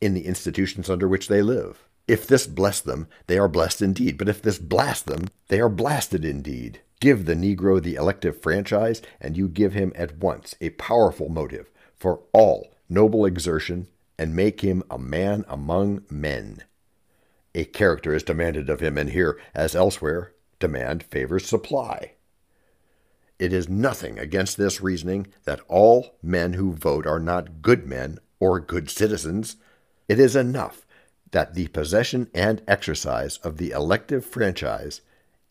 in 0.00 0.14
the 0.14 0.26
institutions 0.26 0.88
under 0.88 1.08
which 1.08 1.28
they 1.28 1.42
live. 1.42 1.88
If 2.06 2.26
this 2.26 2.46
bless 2.46 2.80
them, 2.80 3.08
they 3.26 3.36
are 3.36 3.48
blessed 3.48 3.82
indeed, 3.82 4.16
but 4.16 4.28
if 4.28 4.40
this 4.40 4.58
blast 4.58 5.06
them, 5.06 5.26
they 5.48 5.60
are 5.60 5.68
blasted 5.68 6.24
indeed. 6.24 6.80
Give 7.00 7.26
the 7.26 7.34
Negro 7.34 7.82
the 7.82 7.96
elective 7.96 8.40
franchise, 8.40 9.02
and 9.20 9.36
you 9.36 9.48
give 9.48 9.74
him 9.74 9.92
at 9.94 10.18
once 10.18 10.54
a 10.60 10.70
powerful 10.70 11.28
motive 11.28 11.70
for 11.96 12.20
all 12.32 12.72
noble 12.88 13.26
exertion, 13.26 13.88
and 14.18 14.34
make 14.34 14.62
him 14.62 14.82
a 14.90 14.98
man 14.98 15.44
among 15.48 16.02
men. 16.10 16.62
A 17.54 17.64
character 17.64 18.14
is 18.14 18.22
demanded 18.22 18.68
of 18.68 18.80
him, 18.80 18.98
and 18.98 19.10
here, 19.10 19.40
as 19.54 19.74
elsewhere, 19.74 20.32
demand 20.58 21.02
favors 21.04 21.46
supply. 21.46 22.12
It 23.38 23.52
is 23.52 23.68
nothing 23.68 24.18
against 24.18 24.56
this 24.56 24.80
reasoning 24.80 25.28
that 25.44 25.60
all 25.68 26.16
men 26.22 26.54
who 26.54 26.72
vote 26.72 27.06
are 27.06 27.20
not 27.20 27.62
good 27.62 27.86
men 27.86 28.18
or 28.40 28.60
good 28.60 28.90
citizens. 28.90 29.56
It 30.08 30.18
is 30.18 30.34
enough 30.34 30.86
that 31.30 31.54
the 31.54 31.68
possession 31.68 32.28
and 32.34 32.62
exercise 32.66 33.38
of 33.38 33.58
the 33.58 33.70
elective 33.70 34.24
franchise 34.24 35.02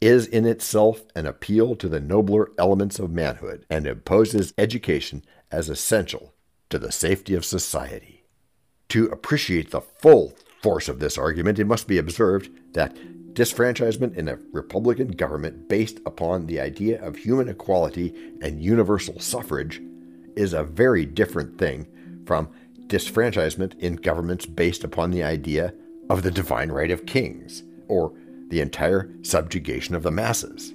is 0.02 0.28
in 0.28 0.46
itself 0.46 1.04
an 1.16 1.26
appeal 1.26 1.76
to 1.76 1.90
the 1.90 2.00
nobler 2.00 2.52
elements 2.58 3.00
of 3.00 3.12
manhood 3.12 3.66
and 3.70 3.88
imposes 3.88 4.54
education 4.58 5.24
as 5.52 5.70
essential 5.70 6.34
to 6.70 6.78
the 6.78 6.92
safety 6.92 7.34
of 7.34 7.46
society. 7.46 8.26
To 8.90 9.06
appreciate 9.08 9.72
the 9.72 9.82
full 9.82 10.36
force 10.68 10.90
of 10.90 11.00
this 11.00 11.18
argument, 11.18 11.60
it 11.60 11.66
must 11.66 11.88
be 11.88 11.98
observed 11.98 12.50
that 12.74 12.94
disfranchisement 13.34 14.14
in 14.18 14.28
a 14.28 14.38
republican 14.52 15.08
government 15.08 15.70
based 15.70 16.00
upon 16.06 16.46
the 16.46 16.60
idea 16.60 17.02
of 17.02 17.16
human 17.16 17.48
equality 17.48 18.14
and 18.42 18.62
universal 18.62 19.18
suffrage 19.18 19.82
is 20.36 20.52
a 20.52 20.66
very 20.66 21.06
different 21.06 21.58
thing 21.58 21.88
from 22.26 22.50
disfranchisement 22.88 23.80
in 23.80 23.96
governments 23.96 24.46
based 24.46 24.84
upon 24.84 25.10
the 25.12 25.24
idea 25.24 25.74
of 26.10 26.22
the 26.22 26.32
divine 26.32 26.70
right 26.70 26.92
of 26.92 27.06
kings 27.06 27.64
or 27.88 28.12
the 28.50 28.60
entire 28.60 29.10
subjugation 29.22 29.96
of 29.96 30.04
the 30.04 30.12
masses. 30.12 30.74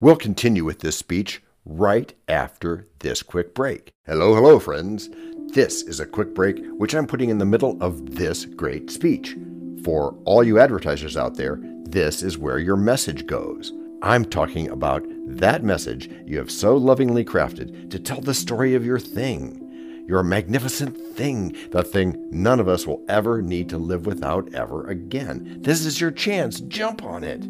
We'll 0.00 0.16
continue 0.16 0.64
with 0.64 0.78
this 0.78 0.96
speech 0.96 1.42
right 1.66 2.14
after 2.26 2.88
this 3.00 3.22
quick 3.22 3.54
break. 3.54 3.92
Hello, 4.06 4.34
hello, 4.34 4.58
friends. 4.58 5.10
This 5.54 5.82
is 5.82 5.98
a 5.98 6.06
quick 6.06 6.34
break 6.34 6.62
which 6.76 6.94
I'm 6.94 7.06
putting 7.06 7.30
in 7.30 7.38
the 7.38 7.46
middle 7.46 7.82
of 7.82 8.16
this 8.16 8.44
great 8.44 8.90
speech. 8.90 9.34
For 9.82 10.14
all 10.26 10.44
you 10.44 10.58
advertisers 10.58 11.16
out 11.16 11.36
there, 11.36 11.58
this 11.84 12.22
is 12.22 12.36
where 12.36 12.58
your 12.58 12.76
message 12.76 13.26
goes. 13.26 13.72
I'm 14.02 14.26
talking 14.26 14.68
about 14.68 15.04
that 15.26 15.64
message 15.64 16.10
you 16.26 16.36
have 16.36 16.50
so 16.50 16.76
lovingly 16.76 17.24
crafted 17.24 17.90
to 17.90 17.98
tell 17.98 18.20
the 18.20 18.34
story 18.34 18.74
of 18.74 18.84
your 18.84 18.98
thing. 18.98 20.04
Your 20.06 20.22
magnificent 20.22 20.96
thing, 21.16 21.56
the 21.70 21.82
thing 21.82 22.28
none 22.30 22.60
of 22.60 22.68
us 22.68 22.86
will 22.86 23.02
ever 23.08 23.40
need 23.40 23.70
to 23.70 23.78
live 23.78 24.04
without 24.04 24.52
ever 24.52 24.86
again. 24.86 25.58
This 25.62 25.86
is 25.86 25.98
your 25.98 26.10
chance. 26.10 26.60
Jump 26.60 27.02
on 27.02 27.24
it. 27.24 27.42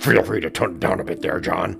Feel 0.00 0.24
free 0.24 0.40
to 0.40 0.50
tone 0.50 0.72
it 0.72 0.80
down 0.80 0.98
a 0.98 1.04
bit 1.04 1.22
there, 1.22 1.38
John. 1.38 1.78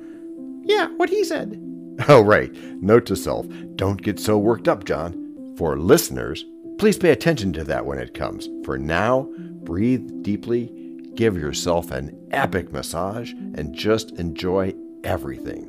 Yeah, 0.64 0.86
what 0.96 1.10
he 1.10 1.24
said. 1.24 1.60
Oh, 2.08 2.22
right. 2.22 2.50
Note 2.80 3.04
to 3.06 3.16
self 3.16 3.46
don't 3.76 4.00
get 4.00 4.18
so 4.18 4.38
worked 4.38 4.68
up, 4.68 4.84
John. 4.84 5.29
For 5.60 5.76
listeners, 5.76 6.46
please 6.78 6.96
pay 6.96 7.10
attention 7.10 7.52
to 7.52 7.64
that 7.64 7.84
when 7.84 7.98
it 7.98 8.14
comes. 8.14 8.48
For 8.64 8.78
now, 8.78 9.28
breathe 9.62 10.22
deeply, 10.22 10.72
give 11.14 11.36
yourself 11.36 11.90
an 11.90 12.28
epic 12.30 12.72
massage, 12.72 13.32
and 13.32 13.74
just 13.74 14.12
enjoy 14.12 14.74
everything. 15.04 15.68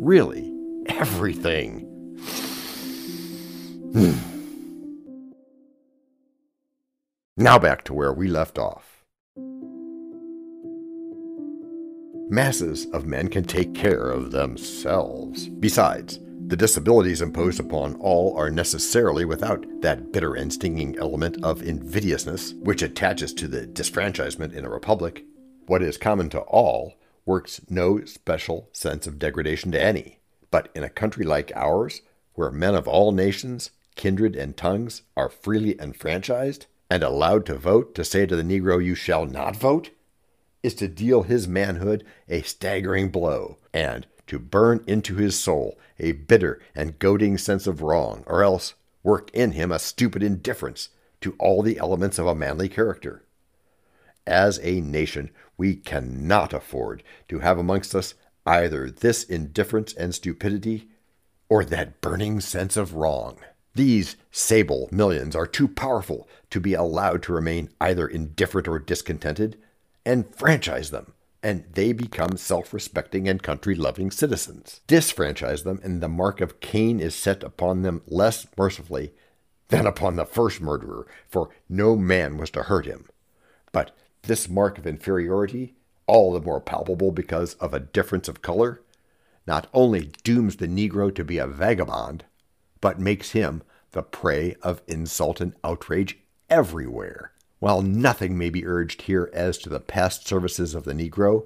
Really, 0.00 0.52
everything. 0.86 1.86
now 7.36 7.60
back 7.60 7.84
to 7.84 7.94
where 7.94 8.12
we 8.12 8.26
left 8.26 8.58
off. 8.58 9.04
Masses 12.28 12.86
of 12.86 13.06
men 13.06 13.28
can 13.28 13.44
take 13.44 13.76
care 13.76 14.10
of 14.10 14.32
themselves. 14.32 15.48
Besides, 15.48 16.18
the 16.50 16.56
disabilities 16.56 17.22
imposed 17.22 17.60
upon 17.60 17.94
all 18.00 18.36
are 18.36 18.50
necessarily 18.50 19.24
without 19.24 19.64
that 19.82 20.10
bitter 20.10 20.34
and 20.34 20.52
stinging 20.52 20.98
element 20.98 21.36
of 21.44 21.62
invidiousness 21.62 22.54
which 22.54 22.82
attaches 22.82 23.32
to 23.32 23.46
the 23.46 23.68
disfranchisement 23.68 24.52
in 24.52 24.64
a 24.64 24.68
republic. 24.68 25.24
What 25.66 25.80
is 25.80 25.96
common 25.96 26.28
to 26.30 26.40
all 26.40 26.94
works 27.24 27.60
no 27.70 28.04
special 28.04 28.68
sense 28.72 29.06
of 29.06 29.20
degradation 29.20 29.70
to 29.70 29.80
any. 29.80 30.18
But 30.50 30.70
in 30.74 30.82
a 30.82 30.88
country 30.90 31.24
like 31.24 31.52
ours, 31.54 32.02
where 32.34 32.50
men 32.50 32.74
of 32.74 32.88
all 32.88 33.12
nations, 33.12 33.70
kindred, 33.94 34.34
and 34.34 34.56
tongues 34.56 35.02
are 35.16 35.28
freely 35.28 35.80
enfranchised 35.80 36.66
and 36.90 37.04
allowed 37.04 37.46
to 37.46 37.54
vote 37.54 37.94
to 37.94 38.04
say 38.04 38.26
to 38.26 38.34
the 38.34 38.42
Negro, 38.42 38.84
You 38.84 38.96
shall 38.96 39.24
not 39.24 39.54
vote, 39.54 39.90
is 40.64 40.74
to 40.74 40.88
deal 40.88 41.22
his 41.22 41.46
manhood 41.46 42.04
a 42.28 42.42
staggering 42.42 43.10
blow, 43.10 43.58
and 43.72 44.08
to 44.30 44.38
burn 44.38 44.82
into 44.86 45.16
his 45.16 45.38
soul 45.38 45.76
a 45.98 46.12
bitter 46.12 46.60
and 46.74 46.98
goading 47.00 47.36
sense 47.36 47.66
of 47.66 47.82
wrong, 47.82 48.22
or 48.26 48.42
else 48.44 48.74
work 49.02 49.28
in 49.34 49.52
him 49.52 49.72
a 49.72 49.78
stupid 49.78 50.22
indifference 50.22 50.90
to 51.20 51.34
all 51.38 51.62
the 51.62 51.78
elements 51.78 52.18
of 52.18 52.26
a 52.26 52.34
manly 52.34 52.68
character. 52.68 53.24
As 54.26 54.60
a 54.62 54.80
nation, 54.80 55.30
we 55.58 55.74
cannot 55.74 56.52
afford 56.52 57.02
to 57.28 57.40
have 57.40 57.58
amongst 57.58 57.94
us 57.94 58.14
either 58.46 58.88
this 58.88 59.24
indifference 59.24 59.92
and 59.94 60.14
stupidity 60.14 60.88
or 61.48 61.64
that 61.64 62.00
burning 62.00 62.40
sense 62.40 62.76
of 62.76 62.94
wrong. 62.94 63.36
These 63.74 64.14
sable 64.30 64.88
millions 64.92 65.34
are 65.34 65.46
too 65.46 65.66
powerful 65.66 66.28
to 66.50 66.60
be 66.60 66.74
allowed 66.74 67.24
to 67.24 67.32
remain 67.32 67.70
either 67.80 68.06
indifferent 68.06 68.68
or 68.68 68.78
discontented 68.78 69.58
and 70.06 70.32
franchise 70.34 70.90
them, 70.90 71.14
and 71.42 71.64
they 71.72 71.92
become 71.92 72.36
self 72.36 72.74
respecting 72.74 73.28
and 73.28 73.42
country 73.42 73.74
loving 73.74 74.10
citizens. 74.10 74.80
Disfranchise 74.86 75.64
them, 75.64 75.80
and 75.82 76.00
the 76.00 76.08
mark 76.08 76.40
of 76.40 76.60
Cain 76.60 77.00
is 77.00 77.14
set 77.14 77.42
upon 77.42 77.82
them 77.82 78.02
less 78.06 78.46
mercifully 78.56 79.12
than 79.68 79.86
upon 79.86 80.16
the 80.16 80.26
first 80.26 80.60
murderer, 80.60 81.06
for 81.28 81.48
no 81.68 81.96
man 81.96 82.36
was 82.36 82.50
to 82.50 82.64
hurt 82.64 82.86
him. 82.86 83.06
But 83.72 83.96
this 84.22 84.48
mark 84.48 84.78
of 84.78 84.86
inferiority, 84.86 85.74
all 86.06 86.32
the 86.32 86.40
more 86.40 86.60
palpable 86.60 87.12
because 87.12 87.54
of 87.54 87.72
a 87.72 87.80
difference 87.80 88.28
of 88.28 88.42
color, 88.42 88.82
not 89.46 89.68
only 89.72 90.12
dooms 90.22 90.56
the 90.56 90.68
Negro 90.68 91.14
to 91.14 91.24
be 91.24 91.38
a 91.38 91.46
vagabond, 91.46 92.24
but 92.80 93.00
makes 93.00 93.30
him 93.30 93.62
the 93.92 94.02
prey 94.02 94.56
of 94.62 94.82
insult 94.86 95.40
and 95.40 95.54
outrage 95.64 96.18
everywhere. 96.48 97.32
While 97.60 97.82
nothing 97.82 98.38
may 98.38 98.48
be 98.48 98.66
urged 98.66 99.02
here 99.02 99.30
as 99.34 99.58
to 99.58 99.68
the 99.68 99.80
past 99.80 100.26
services 100.26 100.74
of 100.74 100.84
the 100.84 100.94
Negro, 100.94 101.44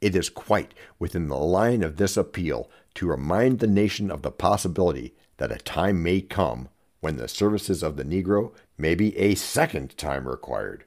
it 0.00 0.16
is 0.16 0.30
quite 0.30 0.72
within 0.98 1.28
the 1.28 1.36
line 1.36 1.82
of 1.82 1.96
this 1.96 2.16
appeal 2.16 2.70
to 2.94 3.06
remind 3.06 3.58
the 3.58 3.66
nation 3.66 4.10
of 4.10 4.22
the 4.22 4.30
possibility 4.30 5.14
that 5.36 5.52
a 5.52 5.58
time 5.58 6.02
may 6.02 6.22
come 6.22 6.70
when 7.00 7.18
the 7.18 7.28
services 7.28 7.82
of 7.82 7.96
the 7.96 8.04
Negro 8.04 8.52
may 8.78 8.94
be 8.94 9.16
a 9.18 9.34
second 9.34 9.96
time 9.98 10.26
required. 10.26 10.84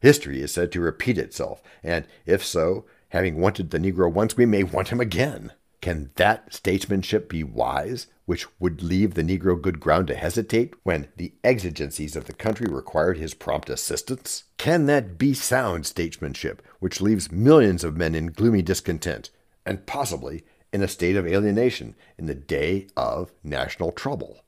History 0.00 0.40
is 0.40 0.52
said 0.52 0.72
to 0.72 0.80
repeat 0.80 1.18
itself, 1.18 1.62
and 1.82 2.06
if 2.24 2.42
so, 2.42 2.86
having 3.10 3.40
wanted 3.40 3.70
the 3.70 3.78
Negro 3.78 4.10
once, 4.10 4.38
we 4.38 4.46
may 4.46 4.62
want 4.62 4.88
him 4.88 5.00
again. 5.00 5.52
Can 5.84 6.12
that 6.14 6.54
statesmanship 6.54 7.28
be 7.28 7.44
wise 7.44 8.06
which 8.24 8.46
would 8.58 8.82
leave 8.82 9.12
the 9.12 9.22
Negro 9.22 9.60
good 9.60 9.80
ground 9.80 10.06
to 10.06 10.14
hesitate 10.14 10.72
when 10.82 11.08
the 11.18 11.34
exigencies 11.44 12.16
of 12.16 12.24
the 12.24 12.32
country 12.32 12.66
required 12.72 13.18
his 13.18 13.34
prompt 13.34 13.68
assistance? 13.68 14.44
Can 14.56 14.86
that 14.86 15.18
be 15.18 15.34
sound 15.34 15.84
statesmanship 15.84 16.62
which 16.80 17.02
leaves 17.02 17.30
millions 17.30 17.84
of 17.84 17.98
men 17.98 18.14
in 18.14 18.32
gloomy 18.32 18.62
discontent, 18.62 19.28
and 19.66 19.84
possibly 19.84 20.42
in 20.72 20.82
a 20.82 20.88
state 20.88 21.16
of 21.16 21.26
alienation 21.26 21.96
in 22.16 22.24
the 22.24 22.34
day 22.34 22.86
of 22.96 23.34
national 23.42 23.92
trouble? 23.92 24.38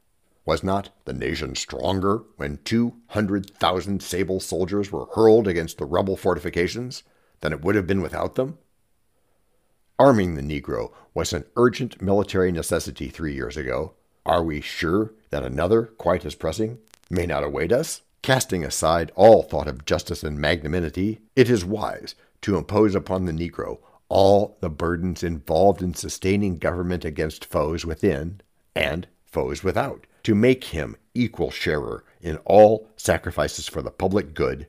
Was 0.46 0.64
not 0.64 0.88
the 1.04 1.12
nation 1.12 1.54
stronger 1.54 2.22
when 2.38 2.60
200,000 2.64 4.02
sable 4.02 4.40
soldiers 4.40 4.90
were 4.90 5.08
hurled 5.14 5.46
against 5.46 5.76
the 5.76 5.84
rebel 5.84 6.16
fortifications 6.16 7.02
than 7.40 7.52
it 7.52 7.60
would 7.60 7.74
have 7.74 7.86
been 7.86 8.00
without 8.00 8.36
them? 8.36 8.56
Arming 9.98 10.34
the 10.34 10.42
Negro 10.42 10.92
was 11.14 11.32
an 11.32 11.46
urgent 11.56 12.02
military 12.02 12.52
necessity 12.52 13.08
three 13.08 13.34
years 13.34 13.56
ago. 13.56 13.94
Are 14.26 14.42
we 14.42 14.60
sure 14.60 15.14
that 15.30 15.42
another, 15.42 15.84
quite 15.84 16.26
as 16.26 16.34
pressing, 16.34 16.78
may 17.08 17.24
not 17.24 17.42
await 17.42 17.72
us? 17.72 18.02
Casting 18.20 18.62
aside 18.62 19.10
all 19.14 19.42
thought 19.42 19.66
of 19.66 19.86
justice 19.86 20.22
and 20.22 20.38
magnanimity, 20.38 21.20
it 21.34 21.48
is 21.48 21.64
wise 21.64 22.14
to 22.42 22.58
impose 22.58 22.94
upon 22.94 23.24
the 23.24 23.32
Negro 23.32 23.78
all 24.10 24.58
the 24.60 24.68
burdens 24.68 25.22
involved 25.22 25.80
in 25.80 25.94
sustaining 25.94 26.58
government 26.58 27.04
against 27.04 27.46
foes 27.46 27.86
within 27.86 28.40
and 28.74 29.06
foes 29.24 29.64
without 29.64 30.06
to 30.22 30.34
make 30.34 30.64
him 30.64 30.96
equal 31.14 31.50
sharer 31.50 32.04
in 32.20 32.36
all 32.44 32.88
sacrifices 32.96 33.66
for 33.66 33.80
the 33.80 33.90
public 33.90 34.34
good, 34.34 34.66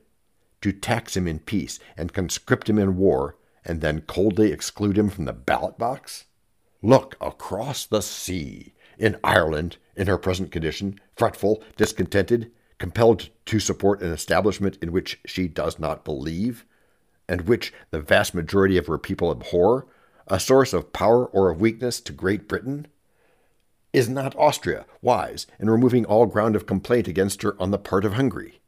to 0.62 0.72
tax 0.72 1.16
him 1.16 1.28
in 1.28 1.38
peace 1.38 1.78
and 1.96 2.14
conscript 2.14 2.70
him 2.70 2.78
in 2.78 2.96
war, 2.96 3.36
and 3.68 3.82
then 3.82 4.00
coldly 4.00 4.50
exclude 4.50 4.98
him 4.98 5.10
from 5.10 5.26
the 5.26 5.32
ballot 5.32 5.78
box? 5.78 6.24
Look 6.82 7.16
across 7.20 7.84
the 7.84 8.00
sea. 8.00 8.72
In 8.98 9.18
Ireland, 9.22 9.76
in 9.94 10.06
her 10.06 10.18
present 10.18 10.50
condition, 10.50 10.98
fretful, 11.14 11.62
discontented, 11.76 12.50
compelled 12.78 13.28
to 13.46 13.60
support 13.60 14.00
an 14.00 14.12
establishment 14.12 14.78
in 14.80 14.90
which 14.90 15.20
she 15.26 15.46
does 15.46 15.78
not 15.78 16.04
believe, 16.04 16.64
and 17.28 17.42
which 17.42 17.72
the 17.90 18.00
vast 18.00 18.34
majority 18.34 18.76
of 18.76 18.86
her 18.86 18.98
people 18.98 19.30
abhor, 19.30 19.86
a 20.26 20.40
source 20.40 20.72
of 20.72 20.92
power 20.92 21.26
or 21.26 21.50
of 21.50 21.60
weakness 21.60 22.00
to 22.00 22.12
Great 22.12 22.48
Britain, 22.48 22.86
is 23.92 24.08
not 24.08 24.36
Austria 24.36 24.86
wise 25.02 25.46
in 25.58 25.70
removing 25.70 26.04
all 26.04 26.26
ground 26.26 26.54
of 26.56 26.66
complaint 26.66 27.08
against 27.08 27.42
her 27.42 27.60
on 27.60 27.70
the 27.70 27.78
part 27.78 28.04
of 28.04 28.14
Hungary? 28.14 28.60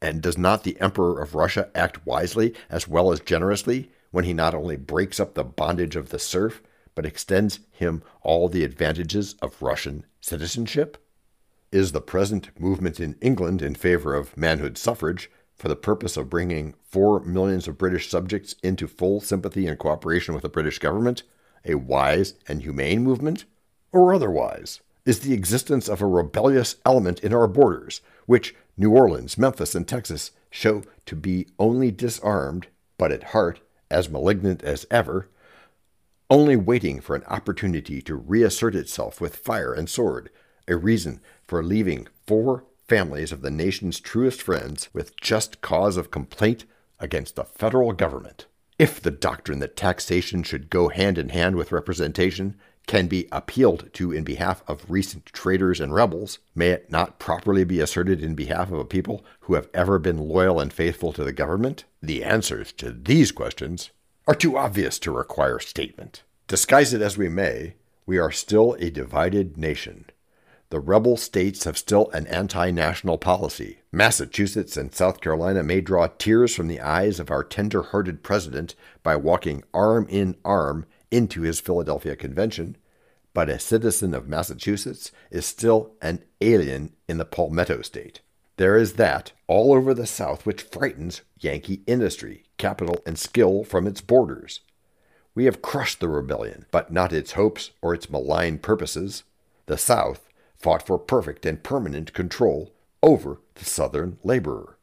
And 0.00 0.20
does 0.20 0.36
not 0.36 0.64
the 0.64 0.80
Emperor 0.80 1.22
of 1.22 1.34
Russia 1.34 1.70
act 1.74 2.04
wisely 2.06 2.54
as 2.68 2.88
well 2.88 3.12
as 3.12 3.20
generously 3.20 3.90
when 4.12 4.24
he 4.24 4.32
not 4.32 4.54
only 4.54 4.76
breaks 4.76 5.18
up 5.18 5.34
the 5.34 5.42
bondage 5.42 5.96
of 5.96 6.10
the 6.10 6.18
serf, 6.18 6.62
but 6.94 7.04
extends 7.04 7.58
him 7.72 8.02
all 8.22 8.48
the 8.48 8.62
advantages 8.62 9.34
of 9.42 9.60
Russian 9.60 10.06
citizenship? 10.20 10.96
Is 11.72 11.90
the 11.90 12.00
present 12.00 12.50
movement 12.60 13.00
in 13.00 13.16
England 13.20 13.62
in 13.62 13.74
favor 13.74 14.14
of 14.14 14.36
manhood 14.36 14.78
suffrage 14.78 15.30
for 15.56 15.66
the 15.66 15.76
purpose 15.76 16.16
of 16.16 16.30
bringing 16.30 16.74
four 16.84 17.20
millions 17.20 17.66
of 17.66 17.78
British 17.78 18.08
subjects 18.08 18.54
into 18.62 18.86
full 18.86 19.20
sympathy 19.20 19.66
and 19.66 19.78
cooperation 19.78 20.34
with 20.34 20.42
the 20.42 20.48
British 20.48 20.78
government 20.78 21.24
a 21.64 21.74
wise 21.74 22.34
and 22.46 22.62
humane 22.62 23.02
movement? 23.02 23.44
or 23.92 24.14
otherwise, 24.14 24.80
is 25.04 25.20
the 25.20 25.34
existence 25.34 25.88
of 25.88 26.00
a 26.00 26.06
rebellious 26.06 26.76
element 26.86 27.20
in 27.20 27.34
our 27.34 27.46
borders, 27.46 28.00
which 28.26 28.54
New 28.76 28.90
Orleans, 28.90 29.36
Memphis, 29.36 29.74
and 29.74 29.86
Texas 29.86 30.30
show 30.50 30.82
to 31.06 31.14
be 31.14 31.46
only 31.58 31.90
disarmed, 31.90 32.68
but 32.96 33.12
at 33.12 33.24
heart 33.24 33.60
as 33.92 34.08
malignant 34.08 34.64
as 34.64 34.86
ever, 34.90 35.28
only 36.30 36.56
waiting 36.56 37.00
for 37.00 37.14
an 37.14 37.24
opportunity 37.24 38.00
to 38.02 38.16
reassert 38.16 38.74
itself 38.74 39.20
with 39.20 39.36
fire 39.36 39.72
and 39.74 39.88
sword, 39.88 40.30
a 40.66 40.76
reason 40.76 41.20
for 41.46 41.62
leaving 41.62 42.08
four 42.26 42.64
families 42.88 43.32
of 43.32 43.42
the 43.42 43.50
nation's 43.50 44.00
truest 44.00 44.42
friends 44.42 44.88
with 44.92 45.18
just 45.20 45.60
cause 45.60 45.96
of 45.96 46.10
complaint 46.10 46.64
against 46.98 47.36
the 47.36 47.44
federal 47.44 47.92
government. 47.92 48.46
If 48.78 49.00
the 49.00 49.10
doctrine 49.10 49.58
that 49.58 49.76
taxation 49.76 50.42
should 50.42 50.70
go 50.70 50.88
hand 50.88 51.18
in 51.18 51.28
hand 51.28 51.56
with 51.56 51.72
representation 51.72 52.56
can 52.86 53.06
be 53.06 53.28
appealed 53.30 53.88
to 53.94 54.12
in 54.12 54.24
behalf 54.24 54.62
of 54.66 54.84
recent 54.88 55.26
traitors 55.26 55.80
and 55.80 55.94
rebels, 55.94 56.38
may 56.54 56.70
it 56.70 56.90
not 56.90 57.18
properly 57.18 57.64
be 57.64 57.80
asserted 57.80 58.22
in 58.22 58.34
behalf 58.34 58.70
of 58.70 58.78
a 58.78 58.84
people 58.84 59.24
who 59.40 59.54
have 59.54 59.68
ever 59.72 59.98
been 59.98 60.18
loyal 60.18 60.60
and 60.60 60.72
faithful 60.72 61.12
to 61.12 61.24
the 61.24 61.32
government? 61.32 61.84
The 62.02 62.24
answers 62.24 62.72
to 62.72 62.90
these 62.90 63.32
questions 63.32 63.90
are 64.26 64.34
too 64.34 64.56
obvious 64.56 64.98
to 65.00 65.12
require 65.12 65.58
statement. 65.58 66.22
Disguise 66.48 66.92
it 66.92 67.02
as 67.02 67.16
we 67.16 67.28
may, 67.28 67.74
we 68.06 68.18
are 68.18 68.32
still 68.32 68.74
a 68.74 68.90
divided 68.90 69.56
nation. 69.56 70.06
The 70.72 70.80
rebel 70.80 71.18
states 71.18 71.64
have 71.64 71.76
still 71.76 72.10
an 72.12 72.26
anti 72.28 72.70
national 72.70 73.18
policy. 73.18 73.80
Massachusetts 73.92 74.76
and 74.76 74.94
South 74.94 75.20
Carolina 75.20 75.62
may 75.62 75.82
draw 75.82 76.06
tears 76.06 76.54
from 76.54 76.66
the 76.66 76.80
eyes 76.80 77.20
of 77.20 77.30
our 77.30 77.44
tender 77.44 77.82
hearted 77.82 78.22
president 78.22 78.74
by 79.02 79.14
walking 79.16 79.64
arm 79.74 80.06
in 80.08 80.34
arm 80.46 80.86
into 81.12 81.42
his 81.42 81.60
Philadelphia 81.60 82.16
Convention, 82.16 82.76
but 83.34 83.48
a 83.48 83.58
citizen 83.58 84.14
of 84.14 84.28
Massachusetts 84.28 85.12
is 85.30 85.46
still 85.46 85.92
an 86.02 86.24
alien 86.40 86.94
in 87.08 87.18
the 87.18 87.24
Palmetto 87.24 87.82
State. 87.82 88.20
There 88.56 88.76
is 88.76 88.94
that 88.94 89.32
all 89.46 89.72
over 89.72 89.94
the 89.94 90.06
South 90.06 90.44
which 90.44 90.62
frightens 90.62 91.22
Yankee 91.38 91.82
industry, 91.86 92.44
capital, 92.58 92.98
and 93.06 93.18
skill 93.18 93.64
from 93.64 93.86
its 93.86 94.00
borders. 94.00 94.60
We 95.34 95.46
have 95.46 95.62
crushed 95.62 96.00
the 96.00 96.08
rebellion, 96.08 96.66
but 96.70 96.92
not 96.92 97.12
its 97.12 97.32
hopes 97.32 97.70
or 97.80 97.94
its 97.94 98.10
malign 98.10 98.58
purposes. 98.58 99.24
The 99.66 99.78
South 99.78 100.28
fought 100.56 100.86
for 100.86 100.98
perfect 100.98 101.46
and 101.46 101.62
permanent 101.62 102.12
control 102.12 102.74
over 103.02 103.40
the 103.54 103.64
Southern 103.64 104.18
laborer. 104.22 104.78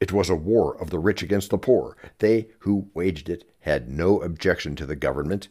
It 0.00 0.12
was 0.12 0.30
a 0.30 0.36
war 0.36 0.80
of 0.80 0.90
the 0.90 1.00
rich 1.00 1.22
against 1.22 1.50
the 1.50 1.58
poor. 1.58 1.96
They 2.18 2.48
who 2.60 2.88
waged 2.94 3.28
it 3.28 3.44
had 3.60 3.90
no 3.90 4.20
objection 4.20 4.76
to 4.76 4.86
the 4.86 4.96
government 4.96 5.48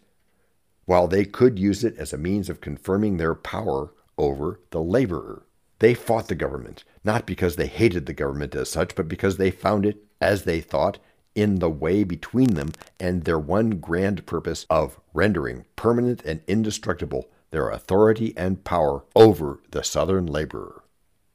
while 0.88 1.08
they 1.08 1.26
could 1.26 1.60
use 1.60 1.84
it 1.84 1.96
as 1.98 2.14
a 2.14 2.18
means 2.18 2.50
of 2.50 2.62
confirming 2.62 3.18
their 3.18 3.36
power 3.36 3.94
over 4.18 4.60
the 4.72 4.82
laborer. 4.82 5.46
They 5.80 5.94
fought 5.94 6.30
the 6.30 6.34
government, 6.34 6.86
not 7.04 7.28
because 7.28 7.58
they 7.58 7.68
hated 7.68 8.06
the 8.06 8.14
government 8.14 8.56
as 8.56 8.70
such, 8.70 8.96
but 8.96 9.10
because 9.10 9.36
they 9.36 9.52
found 9.52 9.86
it, 9.86 10.04
as 10.22 10.44
they 10.44 10.62
thought, 10.62 10.98
in 11.36 11.60
the 11.60 11.70
way 11.70 12.04
between 12.04 12.56
them 12.56 12.72
and 13.00 13.26
their 13.26 13.38
one 13.38 13.72
grand 13.72 14.26
purpose 14.26 14.66
of 14.70 14.98
rendering 15.14 15.66
permanent 15.76 16.24
and 16.24 16.42
indestructible 16.48 17.30
their 17.52 17.70
authority 17.70 18.34
and 18.38 18.64
power 18.64 19.04
over 19.14 19.60
the 19.72 19.84
Southern 19.84 20.26
laborer. 20.26 20.84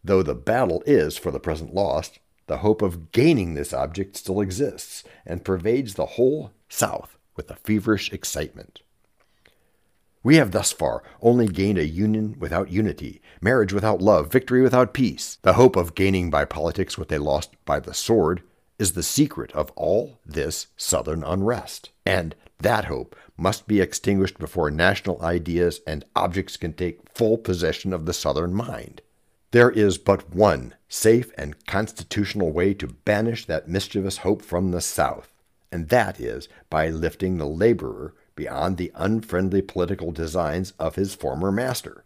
Though 0.02 0.22
the 0.22 0.34
battle 0.34 0.82
is 0.86 1.16
for 1.18 1.30
the 1.30 1.38
present 1.38 1.74
lost, 1.74 2.18
the 2.46 2.58
hope 2.58 2.80
of 2.80 3.12
gaining 3.12 3.52
this 3.52 3.72
object 3.72 4.16
still 4.16 4.40
exists 4.40 5.04
and 5.26 5.44
pervades 5.44 5.94
the 5.94 6.06
whole 6.06 6.52
South 6.70 7.18
with 7.36 7.50
a 7.50 7.56
feverish 7.56 8.12
excitement. 8.12 8.80
We 10.24 10.37
have 10.37 10.52
thus 10.52 10.70
far 10.70 11.02
only 11.20 11.48
gained 11.48 11.78
a 11.78 11.87
union 11.87 12.37
without 12.38 12.70
unity, 12.70 13.20
marriage 13.40 13.72
without 13.72 14.00
love, 14.00 14.30
victory 14.30 14.62
without 14.62 14.94
peace. 14.94 15.38
The 15.42 15.54
hope 15.54 15.74
of 15.74 15.94
gaining 15.96 16.30
by 16.30 16.44
politics 16.44 16.96
what 16.96 17.08
they 17.08 17.18
lost 17.18 17.50
by 17.64 17.80
the 17.80 17.94
sword 17.94 18.42
is 18.78 18.92
the 18.92 19.02
secret 19.02 19.52
of 19.52 19.70
all 19.76 20.18
this 20.24 20.68
Southern 20.76 21.24
unrest. 21.24 21.90
And 22.06 22.37
that 22.58 22.85
hope 22.85 23.16
must 23.37 23.66
be 23.66 23.80
extinguished 23.80 24.38
before 24.38 24.70
national 24.70 25.20
ideas 25.22 25.80
and 25.87 26.04
objects 26.14 26.56
can 26.56 26.72
take 26.72 27.12
full 27.12 27.37
possession 27.37 27.92
of 27.92 28.06
the 28.06 28.12
Southern 28.12 28.54
mind. 28.54 29.02
There 29.50 29.70
is 29.70 29.98
but 29.98 30.32
one 30.32 30.74
safe 30.88 31.32
and 31.37 31.66
constitutional 31.66 32.52
way 32.52 32.74
to 32.74 32.87
banish 32.87 33.44
that 33.46 33.68
mischievous 33.68 34.18
hope 34.18 34.42
from 34.42 34.70
the 34.70 34.80
South, 34.80 35.32
and 35.70 35.88
that 35.88 36.20
is 36.20 36.48
by 36.70 36.88
lifting 36.88 37.37
the 37.37 37.46
laborer 37.46 38.14
beyond 38.42 38.76
the 38.76 38.90
unfriendly 38.96 39.62
political 39.62 40.11
designs 40.11 40.72
of 40.76 40.96
his 40.96 41.14
former 41.14 41.52
master. 41.52 42.05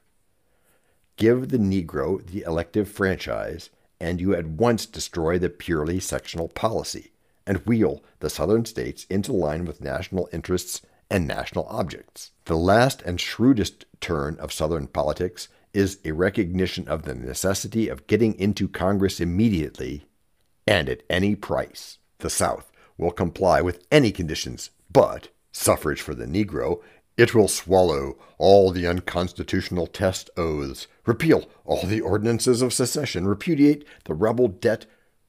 give 1.16 1.48
the 1.48 1.56
Negro 1.56 2.24
the 2.26 2.42
elective 2.42 2.86
franchise, 2.90 3.70
and 3.98 4.20
you 4.20 4.34
at 4.34 4.46
once 4.46 4.84
destroy 4.84 5.38
the 5.38 5.48
purely 5.48 5.98
sectional 5.98 6.48
policy 6.48 7.10
and 7.46 7.64
wheel 7.64 8.02
the 8.20 8.28
Southern 8.28 8.66
states 8.66 9.06
into 9.08 9.32
line 9.32 9.64
with 9.64 9.80
national 9.80 10.28
interests 10.30 10.82
and 11.08 11.26
national 11.26 11.64
objects. 11.70 12.32
The 12.44 12.58
last 12.58 13.00
and 13.00 13.18
shrewdest 13.18 13.86
turn 14.02 14.36
of 14.38 14.52
Southern 14.52 14.88
politics 14.88 15.48
is 15.72 16.00
a 16.04 16.12
recognition 16.12 16.86
of 16.86 17.04
the 17.04 17.14
necessity 17.14 17.88
of 17.88 18.06
getting 18.06 18.34
into 18.38 18.68
Congress 18.68 19.20
immediately 19.20 20.04
and 20.66 20.90
at 20.90 21.02
any 21.08 21.34
price. 21.34 21.96
The 22.18 22.28
South 22.28 22.70
will 22.98 23.12
comply 23.12 23.62
with 23.62 23.86
any 23.90 24.12
conditions 24.12 24.68
but 24.92 25.28
suffrage 25.56 26.02
for 26.02 26.14
the 26.14 26.26
Negro. 26.26 26.82
It 27.16 27.34
will 27.34 27.48
swallow 27.48 28.18
all 28.36 28.70
the 28.70 28.86
unconstitutional 28.86 29.86
test 29.86 30.28
oaths, 30.36 30.86
repeal 31.06 31.48
all 31.64 31.84
the 31.84 32.02
ordinances 32.02 32.60
of 32.60 32.74
secession, 32.74 33.26
repudiate 33.26 33.84
the 34.04 34.14
rebel 34.14 34.48
debt, 34.48 34.84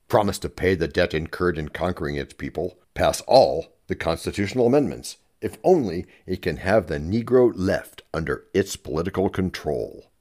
promise 0.10 0.38
to 0.40 0.50
pay 0.50 0.76
the 0.76 0.88
debt 0.88 1.14
incurred 1.14 1.58
in 1.58 1.70
conquering 1.70 2.16
its 2.16 2.34
people, 2.34 2.78
pass 2.94 3.22
all 3.22 3.68
the 3.88 3.96
constitutional 3.96 4.68
amendments, 4.68 5.18
if 5.42 5.58
only 5.64 6.06
it 6.26 6.42
can 6.42 6.58
have 6.58 6.88
the 6.88 7.00
Negro 7.00 7.52
left 7.56 8.02
under 8.14 8.46
its 8.54 8.76
political 8.76 9.30
control. 9.30 10.12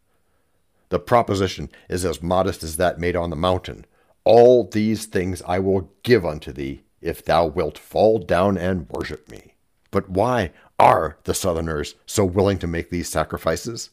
The 0.88 1.00
proposition 1.00 1.68
is 1.88 2.04
as 2.04 2.22
modest 2.22 2.62
as 2.62 2.76
that 2.76 3.00
made 3.00 3.16
on 3.16 3.30
the 3.30 3.36
mountain. 3.36 3.86
All 4.22 4.68
these 4.68 5.06
things 5.06 5.42
I 5.46 5.58
will 5.58 5.90
give 6.04 6.24
unto 6.24 6.52
thee, 6.52 6.82
if 7.00 7.24
thou 7.24 7.46
wilt 7.46 7.76
fall 7.76 8.18
down 8.18 8.56
and 8.56 8.88
worship 8.88 9.28
me. 9.28 9.55
But 9.96 10.10
why 10.10 10.50
are 10.78 11.16
the 11.24 11.32
Southerners 11.32 11.94
so 12.04 12.22
willing 12.22 12.58
to 12.58 12.66
make 12.66 12.90
these 12.90 13.08
sacrifices? 13.08 13.88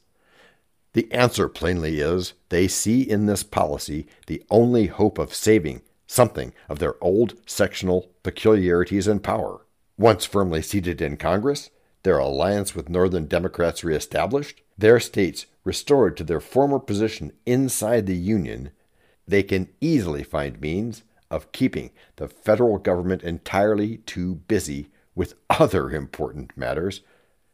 The 0.92 1.10
answer 1.14 1.48
plainly 1.48 2.02
is 2.02 2.34
they 2.50 2.68
see 2.68 3.10
in 3.10 3.26
this 3.26 3.42
policy 3.42 4.08
the 4.28 4.44
only 4.50 4.88
hope 4.88 5.18
of 5.18 5.34
saving 5.34 5.82
something 6.06 6.54
of 6.68 6.80
their 6.80 7.02
old 7.02 7.36
sectional 7.46 8.10
peculiarities 8.22 9.08
and 9.08 9.24
power. 9.24 9.62
Once 9.98 10.26
firmly 10.26 10.62
seated 10.62 11.02
in 11.02 11.16
Congress, 11.16 11.70
their 12.04 12.18
alliance 12.18 12.76
with 12.76 12.90
Northern 12.90 13.26
Democrats 13.26 13.86
reestablished, 13.86 14.62
their 14.78 15.00
states 15.00 15.46
restored 15.64 16.18
to 16.18 16.26
their 16.26 16.42
former 16.42 16.80
position 16.80 17.32
inside 17.46 18.08
the 18.08 18.18
Union, 18.18 18.72
they 19.26 19.42
can 19.42 19.70
easily 19.80 20.24
find 20.26 20.60
means 20.60 21.04
of 21.32 21.54
keeping 21.54 21.92
the 22.18 22.28
federal 22.28 22.78
government 22.78 23.24
entirely 23.24 24.00
too 24.00 24.36
busy 24.50 24.90
with 25.16 25.36
other 25.50 25.90
important 25.92 26.56
matters 26.58 27.02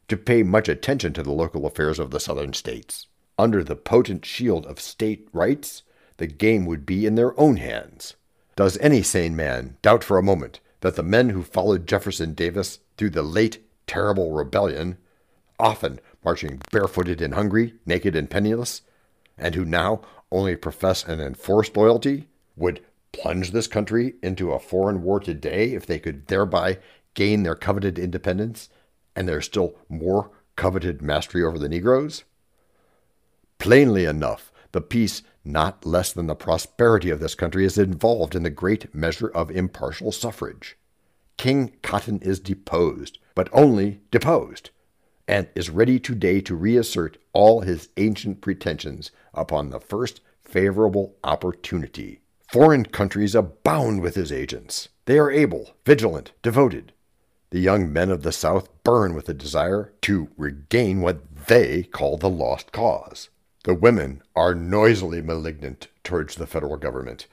to 0.08 0.18
pay 0.18 0.44
much 0.44 0.68
attention 0.68 1.14
to 1.14 1.24
the 1.24 1.32
local 1.32 1.66
affairs 1.66 2.00
of 2.00 2.12
the 2.12 2.20
southern 2.20 2.54
states. 2.54 3.08
Under 3.38 3.64
the 3.64 3.76
potent 3.76 4.26
shield 4.26 4.66
of 4.66 4.80
state 4.80 5.28
rights, 5.32 5.84
the 6.18 6.28
game 6.28 6.66
would 6.66 6.86
be 6.86 7.06
in 7.06 7.16
their 7.16 7.40
own 7.40 7.58
hands. 7.58 8.16
Does 8.56 8.78
any 8.80 9.02
sane 9.02 9.36
man 9.36 9.78
doubt 9.82 10.04
for 10.04 10.18
a 10.18 10.24
moment 10.24 10.60
that 10.82 10.96
the 10.96 11.04
men 11.04 11.30
who 11.30 11.44
followed 11.44 11.88
Jefferson 11.88 12.34
Davis 12.34 12.80
through 12.98 13.12
the 13.12 13.24
late 13.24 13.64
terrible 13.88 14.34
rebellion, 14.34 14.98
often 15.60 16.00
marching 16.24 16.62
barefooted 16.72 17.22
and 17.22 17.34
hungry, 17.34 17.76
naked 17.86 18.16
and 18.16 18.30
penniless, 18.30 18.82
and 19.38 19.56
who 19.56 19.64
now 19.64 20.02
only 20.32 20.56
profess 20.56 21.06
an 21.06 21.22
enforced 21.22 21.78
loyalty, 21.78 22.28
would 22.56 22.82
plunge 23.12 23.52
this 23.52 23.68
country 23.68 24.16
into 24.22 24.52
a 24.52 24.60
foreign 24.60 25.02
war 25.02 25.20
today 25.20 25.74
if 25.74 25.86
they 25.86 26.00
could 26.00 26.28
thereby 26.28 26.78
gain 27.14 27.44
their 27.44 27.56
coveted 27.56 28.00
independence 28.00 28.70
and 29.16 29.28
their 29.28 29.42
still 29.42 29.76
more 29.90 30.32
coveted 30.56 31.02
mastery 31.02 31.44
over 31.44 31.58
the 31.58 31.70
Negroes? 31.70 32.24
Plainly 33.58 34.06
enough, 34.06 34.52
the 34.72 34.82
peace 34.82 35.24
not 35.44 35.86
less 35.86 36.14
than 36.14 36.28
the 36.28 36.36
prosperity 36.36 37.10
of 37.10 37.20
this 37.20 37.36
country 37.36 37.66
is 37.66 37.78
involved 37.78 38.36
in 38.36 38.44
the 38.44 38.50
great 38.50 38.94
measure 38.94 39.30
of 39.30 39.50
impartial 39.50 40.12
suffrage. 40.12 40.78
King 41.38 41.74
Cotton 41.82 42.20
is 42.20 42.40
deposed, 42.40 43.18
but 43.34 43.50
only 43.52 44.02
deposed, 44.12 44.70
and 45.28 45.48
is 45.56 45.70
ready 45.70 46.00
today 46.00 46.42
to 46.42 46.56
reassert 46.56 47.18
all 47.34 47.62
his 47.62 47.90
ancient 47.98 48.42
pretensions 48.42 49.12
upon 49.34 49.70
the 49.70 49.80
first 49.80 50.22
favorable 50.44 51.16
opportunity. 51.24 52.20
Foreign 52.52 52.86
countries 52.86 53.36
abound 53.36 54.02
with 54.02 54.16
his 54.16 54.32
agents. 54.32 54.90
They 55.06 55.18
are 55.20 55.32
able, 55.32 55.72
vigilant, 55.86 56.34
devoted. 56.42 56.94
The 57.52 57.60
young 57.60 57.92
men 57.92 58.12
of 58.12 58.22
the 58.22 58.32
South 58.32 58.70
burn 58.84 59.16
with 59.16 59.28
a 59.28 59.34
desire 59.34 59.92
to 60.02 60.30
regain 60.38 61.02
what 61.02 61.48
they 61.48 61.82
call 61.82 62.18
the 62.18 62.30
lost 62.30 62.72
cause. 62.72 63.30
The 63.64 63.74
women 63.74 64.22
are 64.36 64.54
noisily 64.54 65.22
malignant 65.22 65.88
towards 66.04 66.36
the 66.36 66.46
federal 66.46 66.78
government. 66.78 67.26